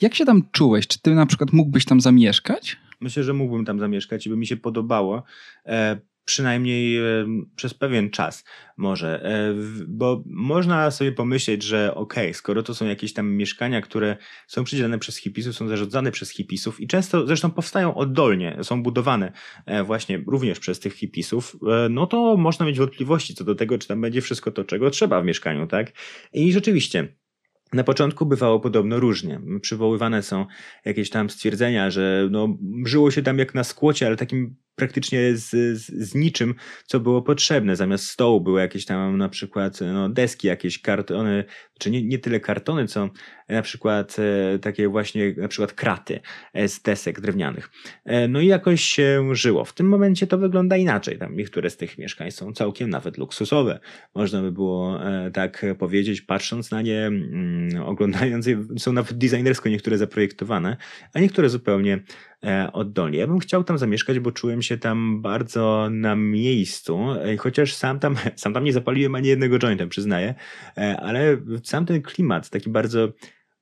[0.00, 0.86] Jak się tam czułeś?
[0.86, 2.76] Czy ty na przykład mógłbyś tam zamieszkać?
[3.00, 5.22] Myślę, że mógłbym tam zamieszkać i by mi się podobało.
[5.66, 8.44] E, przynajmniej e, przez pewien czas
[8.76, 9.54] może, e,
[9.88, 14.64] bo można sobie pomyśleć, że okej, okay, skoro to są jakieś tam mieszkania, które są
[14.64, 19.32] przydzielane przez hipisów, są zarządzane przez hipisów i często zresztą powstają oddolnie, są budowane
[19.66, 21.56] e, właśnie również przez tych hipisów,
[21.90, 25.22] no to można mieć wątpliwości co do tego, czy tam będzie wszystko to, czego trzeba
[25.22, 25.92] w mieszkaniu, tak?
[26.32, 27.08] I rzeczywiście,
[27.72, 29.40] na początku bywało podobno różnie.
[29.62, 30.46] Przywoływane są
[30.84, 35.50] jakieś tam stwierdzenia, że no, żyło się tam jak na skłocie, ale takim praktycznie z,
[35.50, 36.54] z, z, niczym,
[36.86, 37.76] co było potrzebne.
[37.76, 41.44] Zamiast stołu były jakieś tam na przykład no, deski, jakieś kartony,
[41.78, 43.10] czy nie, nie tyle kartony, co
[43.48, 46.20] na przykład e, takie właśnie na przykład kraty
[46.52, 47.70] e, z desek drewnianych.
[48.04, 49.64] E, no i jakoś się żyło.
[49.64, 51.18] W tym momencie to wygląda inaczej.
[51.18, 53.80] Tam niektóre z tych mieszkań są całkiem nawet luksusowe.
[54.14, 59.68] Można by było e, tak powiedzieć, patrząc na nie, mm, oglądając je, są nawet designersko
[59.68, 60.76] niektóre zaprojektowane,
[61.14, 62.00] a niektóre zupełnie
[62.44, 63.18] E, oddolnie.
[63.18, 67.98] Ja bym chciał tam zamieszkać, bo czułem się tam bardzo na miejscu, e, chociaż sam
[67.98, 70.34] tam, sam tam nie zapaliłem ani jednego jointa, przyznaję,
[70.78, 73.12] e, ale sam ten klimat, taki bardzo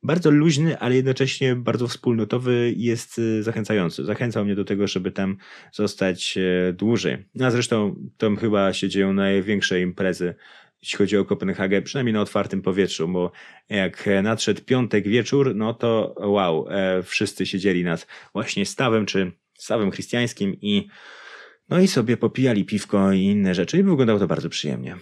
[0.03, 4.05] bardzo luźny, ale jednocześnie bardzo wspólnotowy jest zachęcający.
[4.05, 5.37] Zachęcał mnie do tego, żeby tam
[5.73, 6.39] zostać
[6.73, 7.25] dłużej.
[7.35, 10.35] No a zresztą tam chyba się dzieją największe imprezy
[10.83, 13.33] jeśli chodzi o Kopenhagę, przynajmniej na otwartym powietrzu, bo
[13.69, 19.91] jak nadszedł piątek wieczór, no to wow, e, wszyscy siedzieli nad właśnie stawem czy stawem
[19.91, 20.89] chrystiańskim i
[21.69, 24.97] no i sobie popijali piwko i inne rzeczy i wyglądało to bardzo przyjemnie.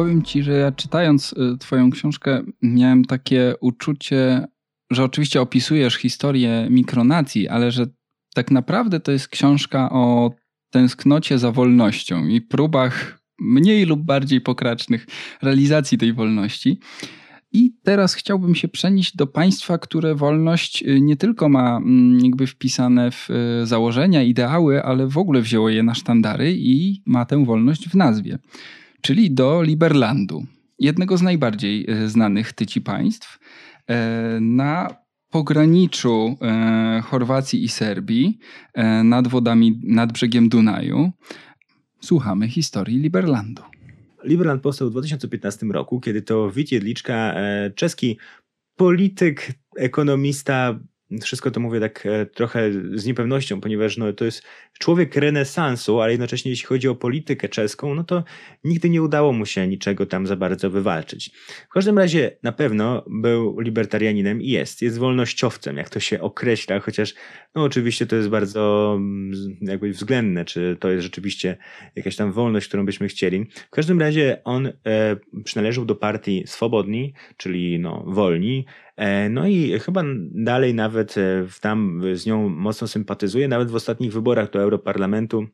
[0.00, 4.46] powiem ci, że ja czytając y, Twoją książkę, miałem takie uczucie,
[4.90, 7.86] że oczywiście opisujesz historię mikronacji, ale że
[8.34, 10.30] tak naprawdę to jest książka o
[10.70, 15.06] tęsknocie za wolnością i próbach mniej lub bardziej pokracznych
[15.42, 16.78] realizacji tej wolności.
[17.52, 22.46] I teraz chciałbym się przenieść do państwa, które wolność y, nie tylko ma mm, jakby
[22.46, 27.44] wpisane w y, założenia, ideały, ale w ogóle wzięło je na sztandary i ma tę
[27.44, 28.38] wolność w nazwie,
[29.00, 30.44] czyli do Liberlandu,
[30.80, 33.38] jednego z najbardziej y, znanych tyci państw.
[33.88, 38.38] E, na pograniczu e, Chorwacji i Serbii,
[38.74, 41.10] e, nad wodami, nad brzegiem Dunaju,
[42.00, 43.62] słuchamy historii Liberlandu.
[44.24, 48.18] Liberland powstał w 2015 roku, kiedy to Wit Jedliczka, e, czeski
[48.76, 50.78] polityk, ekonomista,
[51.22, 54.42] wszystko to mówię tak e, trochę z niepewnością, ponieważ no, to jest
[54.78, 58.24] człowiek renesansu, ale jednocześnie jeśli chodzi o politykę czeską, no to
[58.64, 61.30] nigdy nie udało mu się niczego tam za bardzo wywalczyć.
[61.70, 64.82] W każdym razie na pewno był libertarianinem i jest.
[64.82, 67.14] Jest wolnościowcem, jak to się określa, chociaż
[67.54, 71.56] no oczywiście to jest bardzo mm, jakby względne, czy to jest rzeczywiście
[71.96, 73.46] jakaś tam wolność, którą byśmy chcieli.
[73.66, 74.72] W każdym razie on e,
[75.44, 78.66] przynależał do partii Swobodni, czyli no, wolni,
[79.30, 84.50] no i chyba dalej nawet e, tam z nią mocno sympatyzuje, nawet w ostatnich wyborach
[84.50, 85.46] do Europarlamentu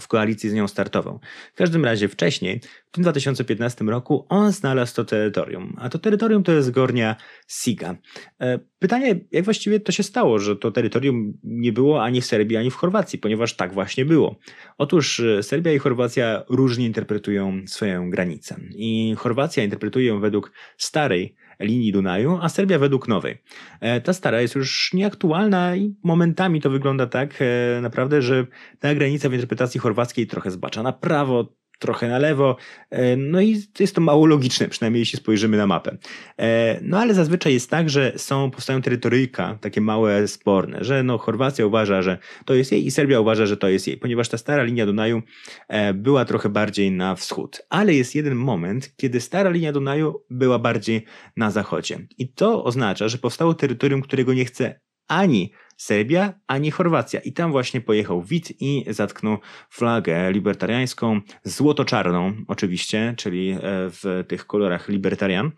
[0.00, 1.20] w koalicji z nią startował.
[1.52, 6.42] W każdym razie wcześniej, w tym 2015 roku, on znalazł to terytorium, a to terytorium
[6.42, 7.16] to jest Gornia
[7.48, 7.96] Siga.
[8.40, 12.56] E, pytanie, jak właściwie to się stało, że to terytorium nie było ani w Serbii,
[12.56, 14.38] ani w Chorwacji, ponieważ tak właśnie było.
[14.78, 18.56] Otóż Serbia i Chorwacja różnie interpretują swoją granicę.
[18.74, 23.38] I Chorwacja interpretuje ją według starej linii Dunaju, a Serbia według nowej.
[23.80, 28.46] E, ta stara jest już nieaktualna i momentami to wygląda tak e, naprawdę, że
[28.78, 32.56] ta granica w interpretacji chorwackiej trochę zbacza na prawo, trochę na lewo.
[32.90, 35.96] E, no i jest to mało logiczne, przynajmniej jeśli spojrzymy na mapę.
[36.38, 41.18] E, no ale zazwyczaj jest tak, że są, powstają terytoryjka, takie małe, sporne, że no
[41.18, 44.38] Chorwacja uważa, że to jest jej i Serbia uważa, że to jest jej, ponieważ ta
[44.38, 45.22] stara linia Dunaju
[45.68, 47.62] e, była trochę bardziej na wschód.
[47.68, 51.04] Ale jest jeden moment, kiedy stara linia Dunaju była bardziej
[51.36, 51.98] na zachodzie.
[52.18, 57.20] I to oznacza, że powstało terytorium, którego nie chce ani Serbia, ani Chorwacja.
[57.20, 59.38] I tam właśnie pojechał Wit i zatknął
[59.70, 65.50] flagę libertariańską, złoto-czarną oczywiście, czyli e, w tych kolorach libertarian.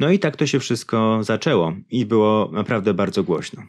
[0.00, 3.62] No i tak to się wszystko zaczęło i było naprawdę bardzo głośno.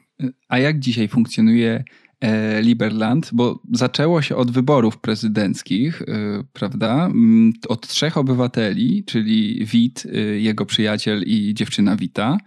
[0.48, 1.84] A jak dzisiaj funkcjonuje
[2.22, 3.30] e, Liberland?
[3.34, 6.06] Bo zaczęło się od wyborów prezydenckich, e,
[6.54, 7.06] prawda?
[7.06, 12.38] Mm, od trzech obywateli, czyli Wit, jego przyjaciel i dziewczyna Wita.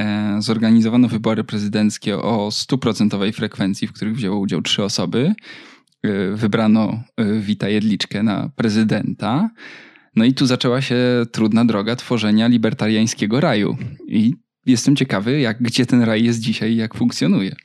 [0.00, 5.34] E, zorganizowano wybory prezydenckie o stuprocentowej frekwencji, w których wzięło udział trzy osoby.
[6.02, 9.50] E, wybrano e, Wita Jedliczkę na prezydenta.
[10.16, 10.96] No i tu zaczęła się
[11.32, 13.76] trudna droga tworzenia libertariańskiego raju.
[14.06, 14.34] I
[14.66, 17.56] jestem ciekawy, jak, gdzie ten raj jest dzisiaj i jak funkcjonuje.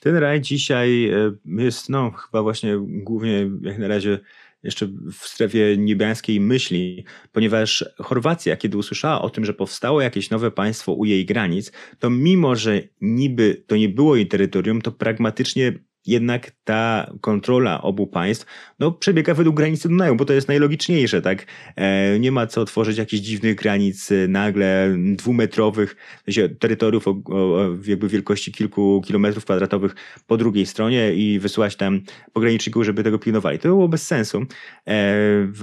[0.00, 1.10] Ten raj dzisiaj
[1.44, 4.20] jest, no, chyba właśnie głównie jak na razie
[4.64, 10.50] jeszcze w strefie niebiańskiej myśli, ponieważ Chorwacja, kiedy usłyszała o tym, że powstało jakieś nowe
[10.50, 15.72] państwo u jej granic, to mimo, że niby to nie było jej terytorium, to pragmatycznie
[16.06, 18.46] jednak ta kontrola obu państw
[18.78, 21.46] no, przebiega według granicy Dunaju, bo to jest najlogiczniejsze, tak?
[21.76, 25.96] E, nie ma co tworzyć jakichś dziwnych granic e, nagle dwumetrowych,
[26.58, 29.94] terytoriów o, o, jakby wielkości kilku kilometrów kwadratowych
[30.26, 32.00] po drugiej stronie i wysyłać tam
[32.32, 33.58] pograniczników, żeby tego pilnowali.
[33.58, 34.42] To było bez sensu,
[34.86, 35.04] e,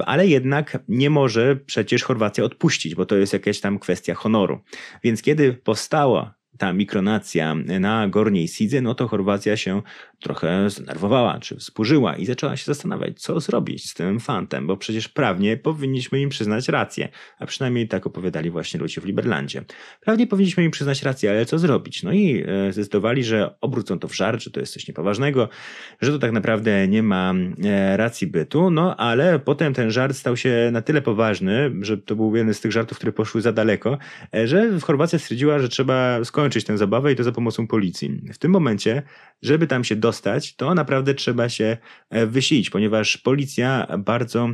[0.06, 4.60] ale jednak nie może przecież Chorwacja odpuścić, bo to jest jakaś tam kwestia honoru.
[5.04, 9.82] Więc kiedy powstała ta mikronacja na Gorniej Sidze, no to Chorwacja się
[10.22, 15.10] trochę zdenerwowała, czy wzburzyła i zaczęła się zastanawiać, co zrobić z tym fantem, bo przecież
[15.10, 19.64] prawnie powinniśmy im przyznać rację, a przynajmniej tak opowiadali właśnie ludzie w Liberlandzie.
[20.02, 22.04] Prawnie powinniśmy im przyznać rację, ale co zrobić?
[22.04, 25.50] No i e, zdecydowali, że obrócą to w żart, że to jest coś niepoważnego,
[26.02, 30.38] że to tak naprawdę nie ma e, racji bytu, no ale potem ten żart stał
[30.38, 33.98] się na tyle poważny, że to był jeden z tych żartów, które poszły za daleko,
[34.36, 38.22] e, że Chorwacja stwierdziła, że trzeba skończyć tę zabawę i to za pomocą policji.
[38.34, 39.04] W tym momencie,
[39.42, 41.78] żeby tam się dostać, dostać, to naprawdę trzeba się
[42.10, 44.50] e, wysilić, ponieważ policja bardzo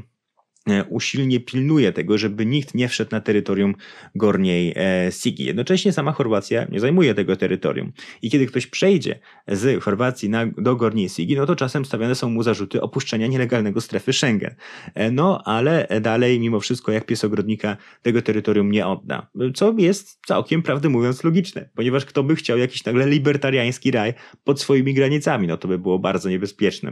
[0.89, 3.75] usilnie pilnuje tego, żeby nikt nie wszedł na terytorium
[4.15, 5.45] Gorniej e, Sigi.
[5.45, 7.91] Jednocześnie sama Chorwacja nie zajmuje tego terytorium.
[8.21, 12.29] I kiedy ktoś przejdzie z Chorwacji na, do Gorniej Sigi, no to czasem stawiane są
[12.29, 14.55] mu zarzuty opuszczenia nielegalnego strefy Schengen.
[14.93, 19.27] E, no ale dalej, mimo wszystko, jak pies ogrodnika tego terytorium nie odda.
[19.55, 24.61] Co jest całkiem, prawdę mówiąc, logiczne, ponieważ kto by chciał jakiś nagle libertariański raj pod
[24.61, 26.91] swoimi granicami, no to by było bardzo niebezpieczne.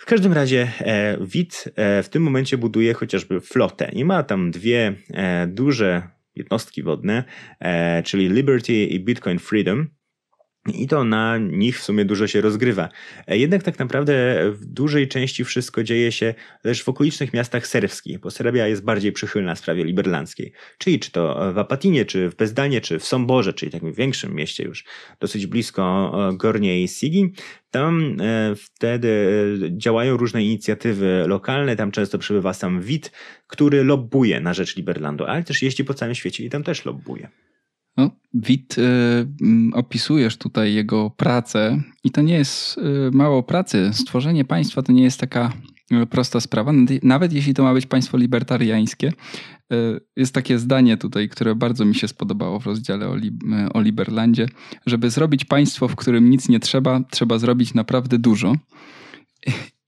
[0.00, 4.50] W każdym razie e, WIT e, w tym momencie buduje chociażby flotę i ma tam
[4.50, 6.02] dwie e, duże
[6.34, 7.24] jednostki wodne,
[8.04, 9.88] czyli Liberty i Bitcoin Freedom.
[10.68, 12.88] I to na nich w sumie dużo się rozgrywa.
[13.26, 18.18] E, jednak tak naprawdę w dużej części wszystko dzieje się też w okolicznych miastach serbskich,
[18.18, 20.52] bo Serbia jest bardziej przychylna sprawie liberlandzkiej.
[20.78, 24.64] Czyli czy to w Apatinie, czy w Bezdanie, czy w Somborze, czyli takim większym mieście
[24.64, 24.84] już
[25.20, 27.32] dosyć blisko e, Gorniej Sigi.
[27.70, 29.28] Tam e, wtedy
[29.70, 33.12] działają różne inicjatywy lokalne, tam często przebywa sam WIT,
[33.46, 37.30] który lobbuje na rzecz Liberlandu, ale też jeździ po całym świecie i tam też lobbuje.
[38.00, 38.82] No, Wit, y,
[39.42, 43.90] mm, opisujesz tutaj jego pracę i to nie jest y, mało pracy.
[43.92, 45.52] Stworzenie państwa to nie jest taka
[45.92, 49.12] y, prosta sprawa, nawet jeśli to ma być państwo libertariańskie.
[50.16, 53.30] Jest takie zdanie tutaj, które bardzo mi się spodobało w rozdziale o, li
[53.74, 54.46] o Liberlandzie,
[54.86, 58.56] żeby zrobić państwo, w którym nic nie trzeba, trzeba zrobić naprawdę dużo.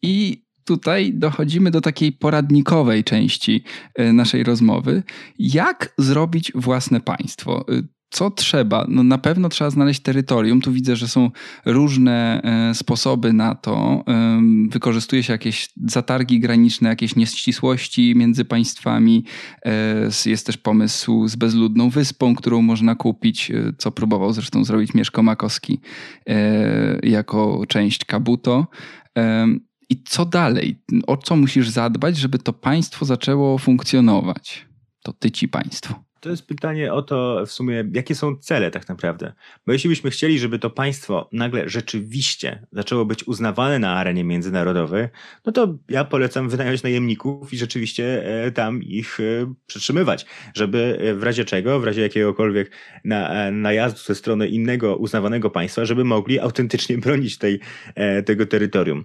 [0.02, 3.64] I tutaj dochodzimy do takiej poradnikowej części
[4.12, 5.02] naszej rozmowy.
[5.38, 7.64] Jak zrobić własne państwo?
[8.12, 8.86] Co trzeba?
[8.88, 10.60] No na pewno trzeba znaleźć terytorium.
[10.60, 11.30] Tu widzę, że są
[11.64, 14.04] różne e, sposoby na to.
[14.70, 19.24] Wykorzystuje się jakieś zatargi graniczne, jakieś nieścisłości między państwami.
[19.64, 24.94] E, jest też pomysł z bezludną wyspą, którą można kupić, e, co próbował zresztą zrobić
[24.94, 25.80] Mieszko Makowski
[27.02, 28.66] jako część Kabuto.
[29.90, 30.82] I co dalej?
[31.06, 34.66] O co musisz zadbać, żeby to państwo zaczęło funkcjonować?
[35.02, 36.11] To ty ci państwo.
[36.22, 39.32] To jest pytanie o to w sumie, jakie są cele tak naprawdę.
[39.66, 45.08] Bo jeśli byśmy chcieli, żeby to państwo nagle rzeczywiście zaczęło być uznawane na arenie międzynarodowej,
[45.46, 51.14] no to ja polecam wynająć najemników i rzeczywiście e, tam ich e, przetrzymywać, żeby e,
[51.14, 52.70] w razie czego, w razie jakiegokolwiek
[53.04, 57.60] na, najazdu ze strony innego uznawanego państwa, żeby mogli autentycznie bronić tej,
[58.26, 59.04] tego terytorium.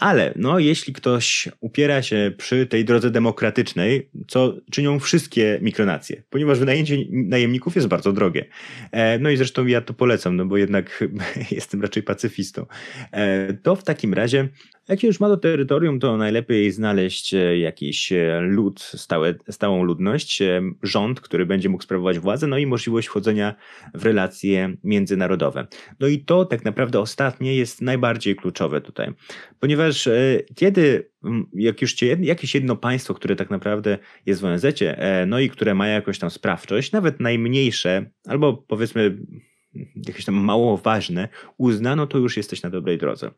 [0.00, 6.53] Ale no, jeśli ktoś upiera się przy tej drodze demokratycznej, co czynią wszystkie mikronacje, ponieważ
[6.54, 8.44] ponieważ wynajęcie najemników jest bardzo drogie.
[8.92, 11.04] E, no i zresztą ja to polecam, no bo jednak
[11.50, 12.66] jestem raczej pacyfistą.
[13.12, 14.48] E, to w takim razie
[14.88, 20.42] jak się już ma to terytorium, to najlepiej znaleźć e, jakiś lud, stałe, stałą ludność,
[20.82, 23.54] rząd, który będzie mógł sprawować władzę, no i możliwość wchodzenia
[23.94, 25.66] w relacje międzynarodowe.
[26.00, 29.12] No i to tak naprawdę ostatnie jest najbardziej kluczowe tutaj,
[29.60, 30.08] ponieważ
[30.54, 31.10] kiedy
[31.54, 35.50] jak już cię, jakieś jedno państwo, które tak naprawdę jest w ONZ, e, no i
[35.50, 39.18] które ma jakąś tam sprawczość, nawet najmniejsze, albo powiedzmy
[39.96, 43.30] jakieś tam mało ważne, uznano, to już jesteś na dobrej drodze.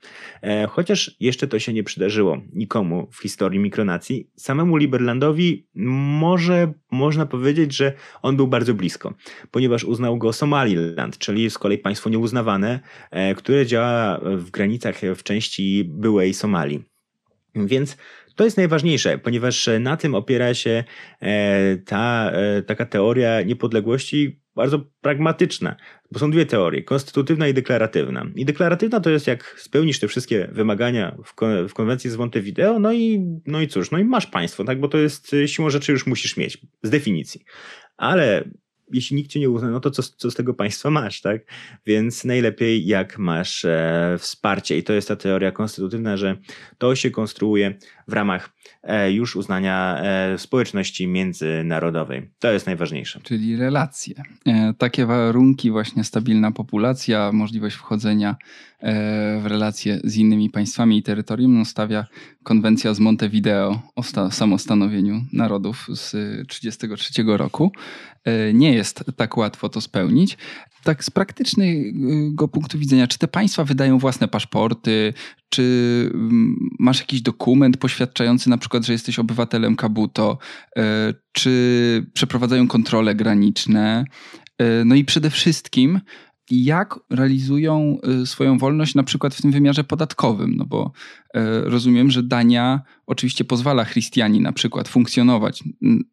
[0.42, 7.26] E, chociaż jeszcze to się nie przydarzyło nikomu w historii mikronacji, samemu Liberlandowi może można
[7.26, 9.14] powiedzieć, że on był bardzo blisko,
[9.50, 15.22] ponieważ uznał go Somaliland, czyli z kolei państwo nieuznawane, e, które działa w granicach w
[15.22, 16.82] części byłej Somalii.
[17.54, 17.96] Więc
[18.36, 20.84] to jest najważniejsze, ponieważ na tym opiera się
[21.20, 22.32] e, ta
[22.66, 25.76] taka teoria niepodległości bardzo pragmatyczna,
[26.12, 28.26] bo są dwie teorie, konstytutywna i deklaratywna.
[28.34, 32.78] I deklaratywna to jest jak spełnisz te wszystkie wymagania w, kon w konwencji z Montevideo,
[32.78, 35.92] no i, no i cóż, no i masz państwo, tak, bo to jest siłą rzeczy
[35.92, 37.44] już musisz mieć, z definicji.
[37.96, 38.44] Ale
[38.92, 41.40] jeśli nikt cię nie uzna, no to co, co z tego państwa masz, tak?
[41.86, 46.36] Więc najlepiej jak masz e, wsparcie i to jest ta teoria konstytutywna, że
[46.78, 48.50] to się konstruuje w ramach
[48.82, 52.30] e, już uznania e, społeczności międzynarodowej.
[52.38, 53.20] To jest najważniejsze.
[53.22, 54.22] Czyli relacje.
[54.46, 58.36] E, takie warunki, właśnie stabilna populacja, możliwość wchodzenia
[58.80, 62.06] e, w relacje z innymi państwami i terytorium no, stawia
[62.46, 66.10] konwencja z Montevideo o samostanowieniu narodów z
[66.48, 67.72] 1933 roku.
[68.24, 70.38] E, nie jest tak łatwo to spełnić.
[70.82, 75.14] Tak z praktycznego punktu widzenia, czy te państwa wydają własne paszporty,
[75.48, 75.62] czy
[76.14, 80.38] mm, masz jakiś dokument poświadczający na przykład, że jesteś obywatelem Kabuto,
[80.76, 84.04] e, czy przeprowadzają kontrole graniczne,
[84.84, 86.00] no i przede wszystkim
[86.50, 90.92] jak realizują swoją wolność na przykład w tym wymiarze podatkowym, no bo
[91.64, 95.64] rozumiem, że Dania oczywiście pozwala Chrystiani na przykład funkcjonować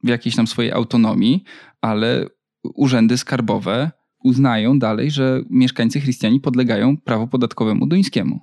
[0.04, 1.44] w jakiejś tam swojej autonomii,
[1.82, 2.28] ale
[2.64, 3.92] urzędy skarbowe
[4.24, 8.40] uznają dalej, że mieszkańcy chrystiani podlegają prawu podatkowemu duńskiemu.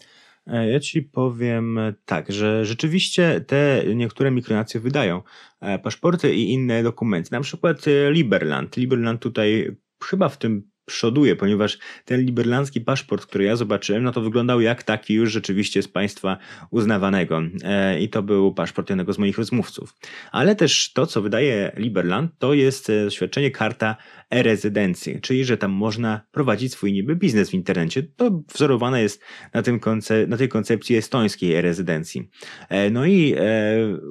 [0.46, 5.22] E, ja ci powiem tak, że rzeczywiście te niektóre mikronacje wydają
[5.61, 7.29] e, paszporty i inne dokumenty.
[7.33, 8.76] Na przykład e, Liberland.
[8.76, 14.20] Liberland tutaj chyba w tym przoduje, ponieważ ten liberlandzki paszport, który ja zobaczyłem, no to
[14.20, 16.38] wyglądał jak taki już rzeczywiście z państwa
[16.70, 17.42] uznawanego.
[17.64, 19.94] E, I to był paszport jednego z moich rozmówców.
[20.32, 23.96] Ale też to, co wydaje Liberland, to jest e, świadczenie karta
[24.30, 28.02] e-rezydencji, czyli że tam można prowadzić swój niby biznes w internecie.
[28.02, 29.22] To wzorowane jest
[29.54, 32.28] na, tym konce- na tej koncepcji estońskiej e-rezydencji.
[32.68, 33.34] E, no i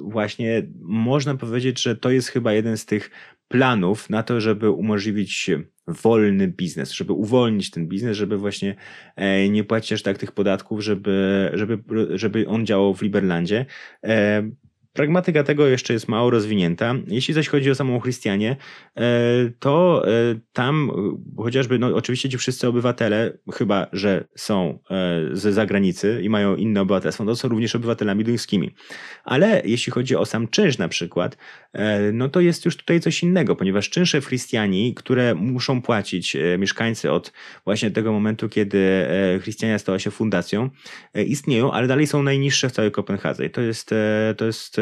[0.02, 3.10] właśnie można powiedzieć, że to jest chyba jeden z tych
[3.48, 5.50] planów na to, żeby umożliwić
[5.92, 8.74] wolny biznes, żeby uwolnić ten biznes, żeby właśnie
[9.16, 11.78] e, nie płacić aż tak tych podatków, żeby, żeby,
[12.18, 13.66] żeby on działał w Liberlandzie.
[15.00, 16.94] E, Pragmatyka tego jeszcze jest mało rozwinięta.
[17.06, 18.56] Jeśli zaś chodzi o samą Chrystianię,
[18.96, 19.02] e,
[19.58, 20.10] to e,
[20.52, 20.90] tam
[21.36, 26.80] chociażby, no oczywiście ci wszyscy obywatele, chyba że są e, ze zagranicy i mają inne
[26.80, 28.74] obywatelstwo, to są również obywatelami duńskimi.
[29.24, 31.36] Ale jeśli chodzi o sam czynsz na przykład,
[32.12, 37.12] no to jest już tutaj coś innego, ponieważ czynsze w Chrystianii, które muszą płacić mieszkańcy
[37.12, 37.32] od
[37.64, 39.06] właśnie tego momentu, kiedy
[39.42, 40.70] Chrystiania stała się fundacją,
[41.26, 43.46] istnieją, ale dalej są najniższe w całej Kopenhadze.
[43.46, 43.90] I to jest,
[44.36, 44.80] to jest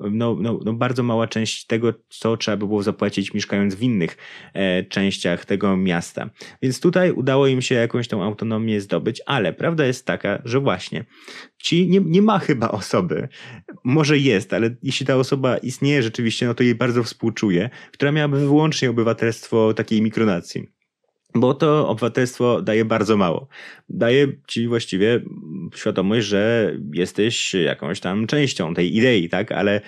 [0.00, 4.16] no, no, no bardzo mała część tego, co trzeba by było zapłacić mieszkając w innych
[4.54, 6.30] e, częściach tego miasta.
[6.62, 11.04] Więc tutaj udało im się jakąś tą autonomię zdobyć, ale prawda jest taka, że właśnie
[11.62, 13.28] ci nie, nie ma chyba osoby,
[13.84, 18.38] może jest, ale jeśli ta osoba istnieje rzeczywiście, no to jej bardzo współczuję, która miałaby
[18.38, 20.77] wyłącznie obywatelstwo takiej mikronacji
[21.34, 23.48] bo to obywatelstwo daje bardzo mało.
[23.88, 25.20] Daje ci właściwie
[25.74, 29.52] świadomość, że jesteś jakąś tam częścią tej idei, tak?
[29.52, 29.80] Ale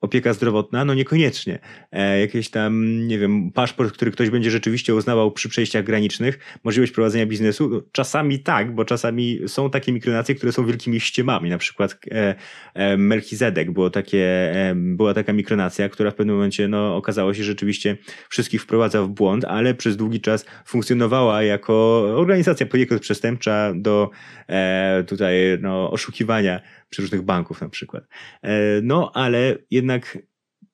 [0.00, 0.84] opieka zdrowotna?
[0.84, 1.58] No niekoniecznie.
[1.92, 6.92] E, jakieś tam, nie wiem, paszport, który ktoś będzie rzeczywiście uznawał przy przejściach granicznych, możliwość
[6.92, 7.68] prowadzenia biznesu?
[7.68, 11.50] No, czasami tak, bo czasami są takie mikronacje, które są wielkimi ściemami.
[11.50, 12.34] Na przykład e,
[12.74, 17.44] e, Melchizedek było takie, e, była taka mikronacja, która w pewnym momencie no, okazało się
[17.44, 17.96] rzeczywiście
[18.28, 24.10] wszystkich wprowadza w błąd, ale przez długi czas funkcjonowała jako organizacja poniekąd przestępcza do
[24.48, 26.60] e, tutaj no, oszukiwania
[26.98, 28.04] różnych banków na przykład.
[28.42, 30.18] E, no, ale jednak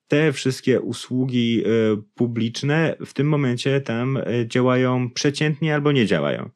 [0.08, 1.68] te wszystkie usługi e,
[2.14, 6.50] publiczne w tym momencie tam e, działają przeciętnie albo nie działają.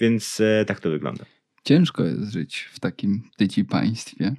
[0.00, 1.24] Więc tak to wygląda.
[1.64, 4.34] Ciężko jest żyć w takim tyci państwie.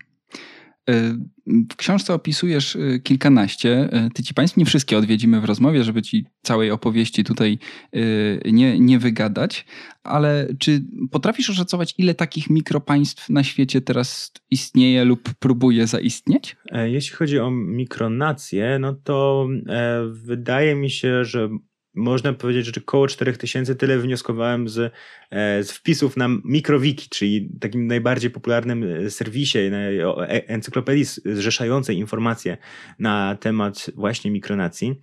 [1.71, 4.57] W książce opisujesz y, kilkanaście y, tyci państw.
[4.57, 7.59] Nie wszystkie odwiedzimy w rozmowie, żeby ci całej opowieści tutaj
[7.95, 9.65] y, nie, nie wygadać,
[10.03, 16.55] ale czy potrafisz oszacować, ile takich mikropaństw na świecie teraz istnieje lub próbuje zaistnieć?
[16.71, 21.49] E, jeśli chodzi o mikronacje, no to e, wydaje mi się, że
[21.97, 24.93] można powiedzieć, że około 4000 tyle wnioskowałem z,
[25.29, 32.57] e, z wpisów na Mikrowiki, czyli takim najbardziej popularnym e, serwisie, e, encyklopedii zrzeszającej informacje
[32.99, 34.95] na temat właśnie mikronacji.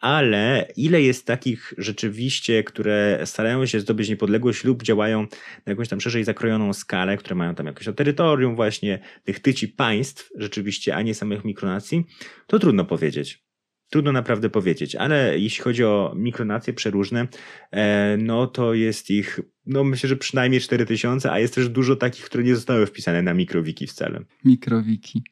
[0.00, 5.22] Ale ile jest takich rzeczywiście, które starają się zdobyć niepodległość lub działają
[5.66, 10.30] na jakąś tam szerzej zakrojoną skalę, które mają tam jakieś terytorium właśnie tych tyci państw
[10.36, 12.04] rzeczywiście, a nie samych mikronacji,
[12.46, 13.45] to trudno powiedzieć.
[13.90, 17.28] Trudno naprawdę powiedzieć, ale jeśli chodzi o mikronacje przeróżne,
[17.70, 22.24] e, no to jest ich, no myślę, że przynajmniej 4000, a jest też dużo takich,
[22.24, 24.20] które nie zostały wpisane na mikrowiki wcale.
[24.44, 25.22] Mikrowiki.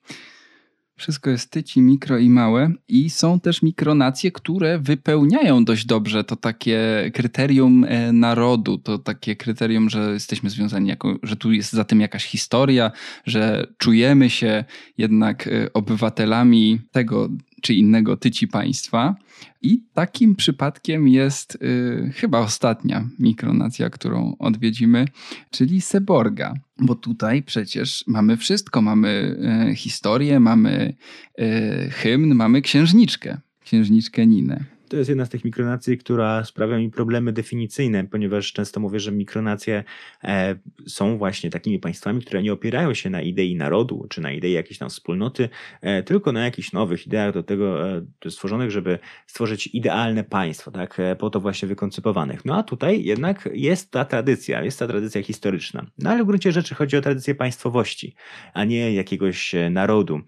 [0.97, 6.37] Wszystko jest tyci, mikro i małe i są też mikronacje, które wypełniają dość dobrze to
[6.37, 11.85] takie kryterium e, narodu, to takie kryterium, że jesteśmy związani, jako, że tu jest za
[11.85, 12.91] tym jakaś historia,
[13.27, 14.65] że czujemy się
[14.99, 17.29] jednak e, obywatelami tego
[17.65, 19.17] czy innego tyci państwa.
[19.63, 25.05] I takim przypadkiem jest y, chyba ostatnia mikronacja, którą odwiedzimy,
[25.51, 26.55] czyli Seborga.
[26.79, 28.83] Bo tutaj przecież mamy wszystko.
[28.83, 29.37] Mamy
[29.71, 30.95] y, historię, mamy
[31.41, 34.74] y, hymn, mamy księżniczkę, księżniczkę Ninę.
[34.95, 39.13] To jest jedna z tych mikronacji, która sprawia mi problemy definicyjne, ponieważ często mówię, że
[39.13, 39.85] mikronacje
[40.25, 44.53] e, są właśnie takimi państwami, które nie opierają się na idei narodu, czy na idei
[44.53, 45.49] jakiejś tam wspólnoty,
[45.81, 51.01] e, tylko na jakichś nowych ideach do tego e, stworzonych, żeby stworzyć idealne państwo, tak,
[51.19, 52.45] po to właśnie wykoncypowanych.
[52.45, 55.87] No a tutaj jednak jest ta tradycja, jest ta tradycja historyczna.
[55.99, 58.15] No ale w gruncie rzeczy chodzi o tradycję państwowości,
[58.53, 60.21] a nie jakiegoś narodu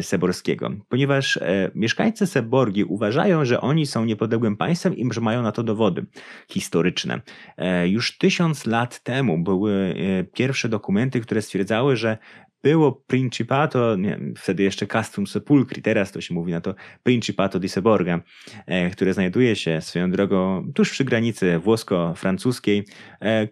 [0.00, 1.38] seborskiego, ponieważ
[1.74, 6.06] mieszkańcy Seborgi uważają, że oni są niepodległym państwem i że mają na to dowody
[6.48, 7.20] historyczne.
[7.56, 12.18] E, już tysiąc lat temu były e, pierwsze dokumenty, które stwierdzały, że
[12.62, 17.68] było Principato, nie, wtedy jeszcze Castrum Sepulcri, teraz to się mówi na to Principato di
[17.68, 18.20] Seborga,
[18.66, 22.84] e, które znajduje się swoją drogą tuż przy granicy włosko-francuskiej,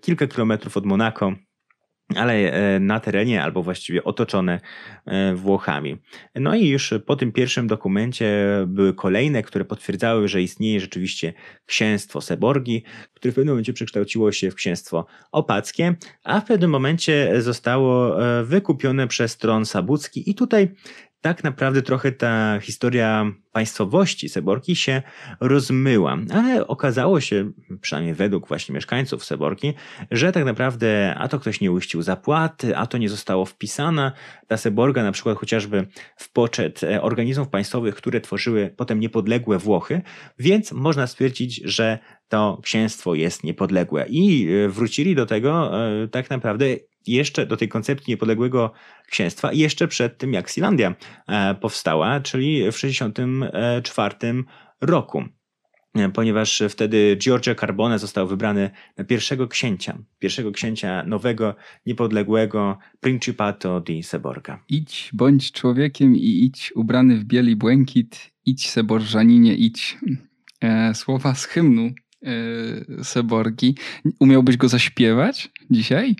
[0.01, 1.33] kilka kilometrów od Monako
[2.15, 4.61] ale e, na terenie albo właściwie otoczone
[5.07, 5.97] e, Włochami.
[6.35, 11.33] No i już po tym pierwszym dokumencie były kolejne, które potwierdzały, że istnieje rzeczywiście
[11.67, 12.83] księstwo Seborgi,
[13.15, 15.95] które w pewnym momencie przekształciło się w księstwo opackie,
[16.25, 20.69] a w pewnym momencie zostało e, wykupione przez tron sabucki i tutaj
[21.21, 25.03] tak naprawdę trochę ta historia państwowości Seborki się
[25.41, 27.51] rozmyła, ale okazało się,
[27.81, 29.75] przynajmniej według właśnie mieszkańców Seborki,
[30.11, 34.13] że tak naprawdę a to ktoś nie uścił zapłaty, a to nie zostało wpisana
[34.47, 35.87] ta Seborga na przykład chociażby
[36.17, 40.03] w poczet e, organizmów państwowych, które tworzyły potem niepodległe Włochy,
[40.39, 41.99] więc można stwierdzić, że
[42.29, 44.07] to księstwo jest niepodległe.
[44.09, 45.71] I wrócili do tego
[46.11, 46.67] tak naprawdę
[47.07, 48.73] jeszcze do tej koncepcji niepodległego
[49.11, 50.95] księstwa, jeszcze przed tym, jak Silandia
[51.61, 54.45] powstała, czyli w 1964
[54.81, 55.25] roku
[56.15, 61.55] ponieważ wtedy Giorgio Carbone został wybrany na pierwszego księcia, pierwszego księcia nowego,
[61.87, 64.65] niepodległego Principato di Seborga.
[64.69, 69.99] Idź, bądź człowiekiem i idź ubrany w bieli błękit, idź Seborżaninie, idź.
[70.61, 71.91] E, słowa z hymnu
[72.23, 73.75] e, Seborgi.
[74.21, 76.17] Umiałbyś go zaśpiewać dzisiaj?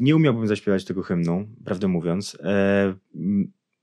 [0.00, 2.38] Nie umiałbym zaśpiewać tego hymnu, prawdę mówiąc.
[2.42, 2.94] E,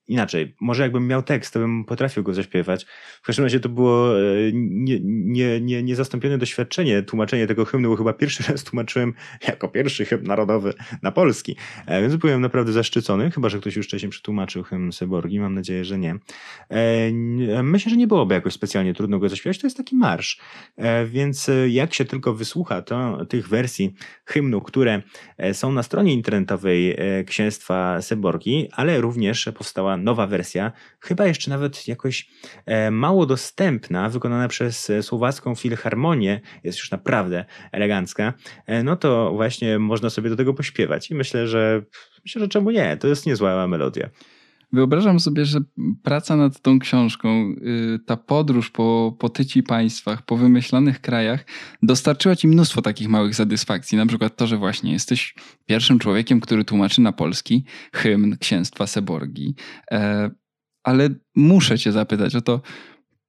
[0.08, 2.86] inaczej, może jakbym miał tekst, to bym potrafił go zaśpiewać.
[3.22, 7.96] W każdym razie to było e, nie, nie, nie, niezastąpione doświadczenie, tłumaczenie tego hymnu, bo
[7.96, 9.14] chyba pierwszy raz tłumaczyłem
[9.48, 11.56] jako pierwszy hymn narodowy na polski.
[11.86, 15.86] E, więc byłem naprawdę zaszczycony, chyba, że ktoś już wcześniej przetłumaczył hymn Seborgi, mam nadzieję,
[15.86, 16.16] że nie.
[16.70, 17.12] E,
[17.64, 20.40] myślę, że nie byłoby jakoś specjalnie trudno go zaśpiewać, to jest taki marsz.
[21.08, 23.94] Więc jak się tylko wysłucha to, tych wersji
[24.26, 25.02] hymnu, które
[25.54, 26.98] są na stronie internetowej
[27.28, 32.30] Księstwa Seborgi, ale również powstała nowa wersja, chyba jeszcze nawet jakoś
[32.66, 38.34] e, mało dostępna, wykonana przez e, Słowacką Filharmonię, jest już naprawdę elegancka,
[38.66, 41.82] e, no to właśnie można sobie do tego pośpiewać i myślę, że
[42.26, 44.10] myślę, że czemu nie, to jest niezła melodia.
[44.76, 45.60] Wyobrażam sobie, że
[46.04, 47.56] praca nad tą książką,
[47.96, 51.46] y, ta podróż po, po tyci państwach, po wymyślanych krajach,
[51.84, 53.98] dostarczyła ci mnóstwo takich małych satysfakcji.
[53.98, 57.64] Na przykład to, że właśnie jesteś pierwszym człowiekiem, który tłumaczy na polski
[57.94, 59.56] hymn księstwa Seborgi.
[59.92, 60.32] E,
[60.84, 62.62] ale muszę cię zapytać o to,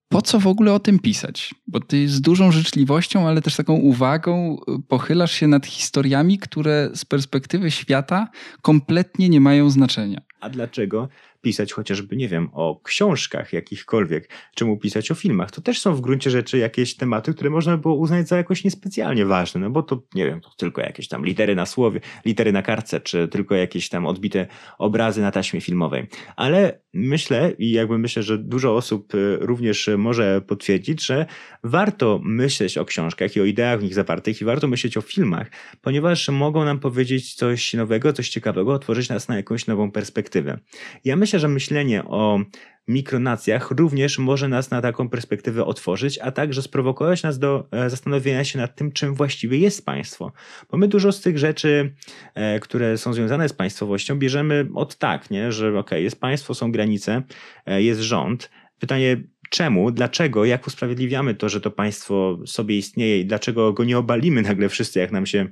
[0.09, 1.55] po co w ogóle o tym pisać?
[1.67, 6.89] Bo ty z dużą życzliwością, ale też taką uwagą y, pochylasz się nad historiami, które
[6.93, 8.27] z perspektywy świata
[8.61, 10.21] kompletnie nie mają znaczenia.
[10.39, 11.09] A dlaczego?
[11.41, 15.51] Pisać chociażby, nie wiem, o książkach jakichkolwiek, czemu pisać o filmach.
[15.51, 19.25] To też są w gruncie rzeczy jakieś tematy, które można było uznać za jakoś niespecjalnie
[19.25, 22.61] ważne, no bo to, nie wiem, to tylko jakieś tam litery na słowie, litery na
[22.61, 26.07] kartce, czy tylko jakieś tam odbite obrazy na taśmie filmowej.
[26.35, 31.25] Ale myślę i jakby myślę, że dużo osób y, również może potwierdzić, że
[31.63, 35.51] warto myśleć o książkach i o ideach w nich zawartych i warto myśleć o filmach,
[35.81, 40.59] ponieważ mogą nam powiedzieć coś nowego, coś ciekawego, otworzyć nas na jakąś nową perspektywę.
[41.05, 42.39] Ja myślę, myślę, że myślenie o
[42.87, 48.43] mikronacjach również może nas na taką perspektywę otworzyć, a także sprowokować nas do e, zastanowienia
[48.43, 50.31] się nad tym, czym właściwie jest państwo.
[50.71, 51.95] Bo my dużo z tych rzeczy,
[52.35, 55.51] e, które są związane z państwowością, bierzemy od tak, nie?
[55.51, 57.23] że ok, jest państwo, są granice,
[57.65, 58.49] e, jest rząd.
[58.79, 63.97] Pytanie, czemu, dlaczego, jak usprawiedliwiamy to, że to państwo sobie istnieje i dlaczego go nie
[63.97, 65.47] obalimy nagle wszyscy, jak nam się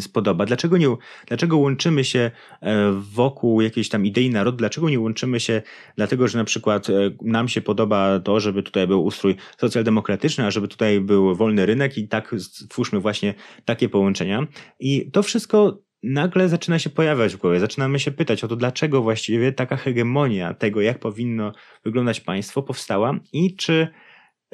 [0.00, 0.46] spodoba.
[0.46, 2.30] Dlaczego, nie, dlaczego łączymy się
[2.60, 4.56] e, wokół jakiejś tam idei narodu?
[4.56, 5.62] Dlaczego nie łączymy się
[5.96, 10.50] dlatego, że na przykład e, nam się podoba to, żeby tutaj był ustrój socjaldemokratyczny, a
[10.50, 14.46] żeby tutaj był wolny rynek i tak stwórzmy właśnie takie połączenia.
[14.80, 17.60] I to wszystko nagle zaczyna się pojawiać w głowie.
[17.60, 21.52] Zaczynamy się pytać o to, dlaczego właściwie taka hegemonia tego, jak powinno
[21.84, 23.88] wyglądać państwo, powstała i czy,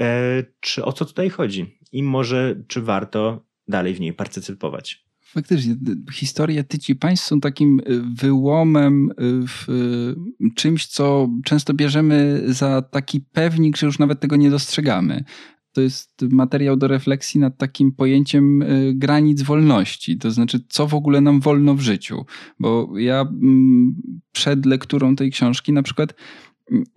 [0.00, 1.78] e, czy o co tutaj chodzi.
[1.92, 5.07] I może, czy warto dalej w niej partycypować.
[5.30, 5.76] Faktycznie,
[6.12, 9.14] historie tyci państw są takim y, wyłomem y,
[9.46, 15.24] w y, czymś, co często bierzemy za taki pewnik, że już nawet tego nie dostrzegamy.
[15.72, 18.64] To jest materiał do refleksji nad takim pojęciem
[18.94, 22.24] granic wolności, to znaczy, co w ogóle nam wolno w życiu.
[22.60, 23.94] Bo ja mm,
[24.32, 26.14] przed lekturą tej książki na przykład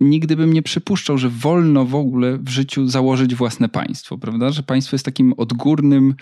[0.00, 4.50] nigdy bym nie przypuszczał, że wolno w ogóle w życiu założyć własne państwo, prawda?
[4.50, 6.14] Że państwo jest takim odgórnym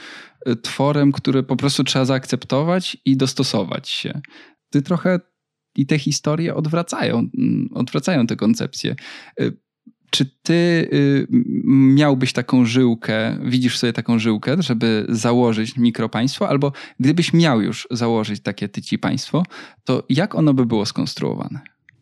[0.46, 4.20] e, tworem, które po prostu trzeba zaakceptować i dostosować się.
[4.70, 5.20] Ty trochę
[5.76, 8.96] i te historie odwracają, mm, odwracają te koncepcje.
[9.40, 9.50] E,
[10.10, 11.26] czy ty y,
[11.94, 18.40] miałbyś taką żyłkę, widzisz sobie taką żyłkę, żeby założyć mikropaństwo, albo gdybyś miał już założyć
[18.40, 19.42] takie tyci państwo,
[19.84, 21.60] to jak ono by było skonstruowane?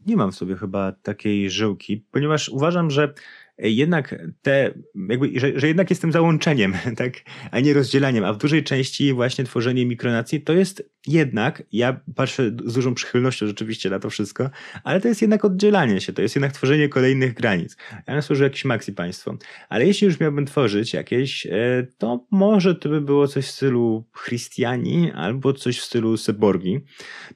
[0.09, 3.15] Nie mam w sobie chyba takiej żyłki, ponieważ uważam, że
[3.59, 4.75] jednak te,
[5.09, 7.13] jakby, że, że, jednak jestem załączeniem, tak,
[7.51, 12.51] a nie rozdzielaniem, a w dużej części właśnie tworzenie mikronacji to jest jednak, ja patrzę
[12.65, 14.51] z dużą przychylnością rzeczywiście na to wszystko,
[14.85, 17.77] ale to jest jednak oddzielanie się, to jest jednak tworzenie kolejnych granic.
[18.07, 19.37] Ja bym stworzył jakieś maxi państwo,
[19.69, 24.05] ale jeśli już miałbym tworzyć jakieś, e, to może to by było coś w stylu
[24.25, 26.81] Christiani albo coś w stylu Seborgi.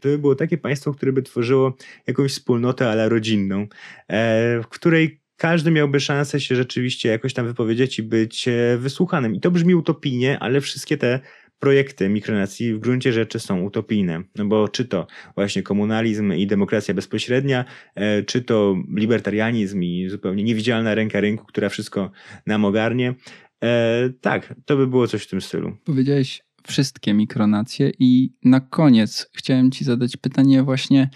[0.01, 3.67] To by było takie państwo, które by tworzyło jakąś wspólnotę ale rodzinną,
[4.09, 9.35] e, w której każdy miałby szansę się rzeczywiście jakoś tam wypowiedzieć i być e, wysłuchanym.
[9.35, 11.21] I to brzmi utopijnie, ale wszystkie te
[11.59, 14.23] projekty mikronacji w gruncie rzeczy są utopijne.
[14.37, 17.65] No bo czy to właśnie komunalizm i demokracja bezpośrednia,
[17.95, 22.11] e, czy to libertarianizm i zupełnie niewidzialna ręka rynku, która wszystko
[22.47, 23.15] nam ogarnie,
[23.63, 25.77] E, tak, to by było coś w tym stylu.
[25.85, 31.11] Powiedziałeś wszystkie mikronacje i na koniec chciałem ci zadać pytanie właśnie,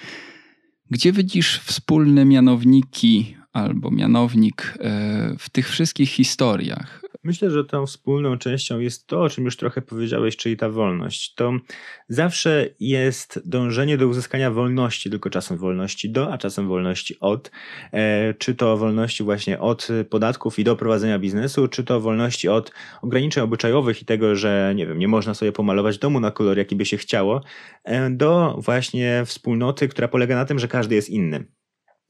[0.91, 7.03] gdzie widzisz wspólne mianowniki albo mianownik e, w tych wszystkich historiach?
[7.25, 11.35] Myślę, że tą wspólną częścią jest to, o czym już trochę powiedziałeś, czyli ta wolność.
[11.35, 11.53] To
[12.09, 17.51] zawsze jest dążenie do uzyskania wolności, tylko czasem wolności do, a czasem wolności od.
[17.93, 22.73] E, czy to wolności właśnie od podatków i do prowadzenia biznesu, czy to wolności od
[23.03, 26.77] ograniczeń obyczajowych i tego, że nie wiem, nie można sobie pomalować domu na kolor, jaki
[26.77, 27.41] by się chciało,
[27.85, 31.56] e, do właśnie wspólnoty, która polega na tym, że każdy jest inny.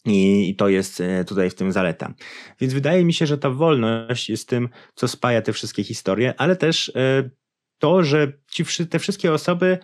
[0.06, 2.14] I, to jest e, tutaj w tym zaleta.
[2.60, 6.56] Więc wydaje mi się, że ta wolność jest tym, co spaja te wszystkie historie, ale
[6.56, 7.30] też e,
[7.78, 9.78] to, że ci, te wszystkie osoby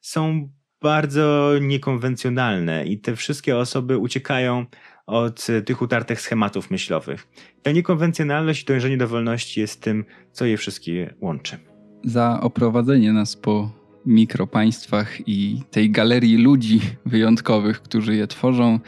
[0.00, 0.48] są
[0.82, 4.66] bardzo niekonwencjonalne i te wszystkie osoby uciekają
[5.06, 7.28] od e, tych utartych schematów myślowych.
[7.62, 11.58] Ta niekonwencjonalność i dążenie do wolności jest tym, co je wszystkie łączy.
[12.04, 18.80] Za oprowadzenie nas po mikropaństwach i tej galerii ludzi wyjątkowych, którzy je tworzą,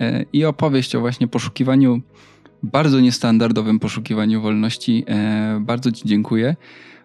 [0.00, 2.00] E, i opowieść o właśnie poszukiwaniu,
[2.62, 5.04] bardzo niestandardowym poszukiwaniu wolności.
[5.08, 6.56] E, bardzo Ci dziękuję.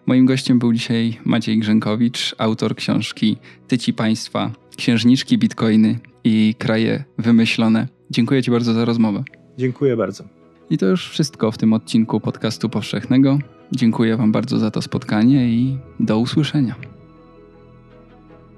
[0.06, 3.36] Moim gościem był dzisiaj Maciej Grzękowicz, autor książki
[3.68, 7.88] Tyci Państwa, Księżniczki, Bitcoiny i Kraje Wymyślone.
[8.10, 9.24] Dziękuję Ci bardzo za rozmowę.
[9.58, 10.24] Dziękuję bardzo.
[10.70, 13.38] I to już wszystko w tym odcinku podcastu powszechnego.
[13.72, 16.74] Dziękuję Wam bardzo za to spotkanie i do usłyszenia.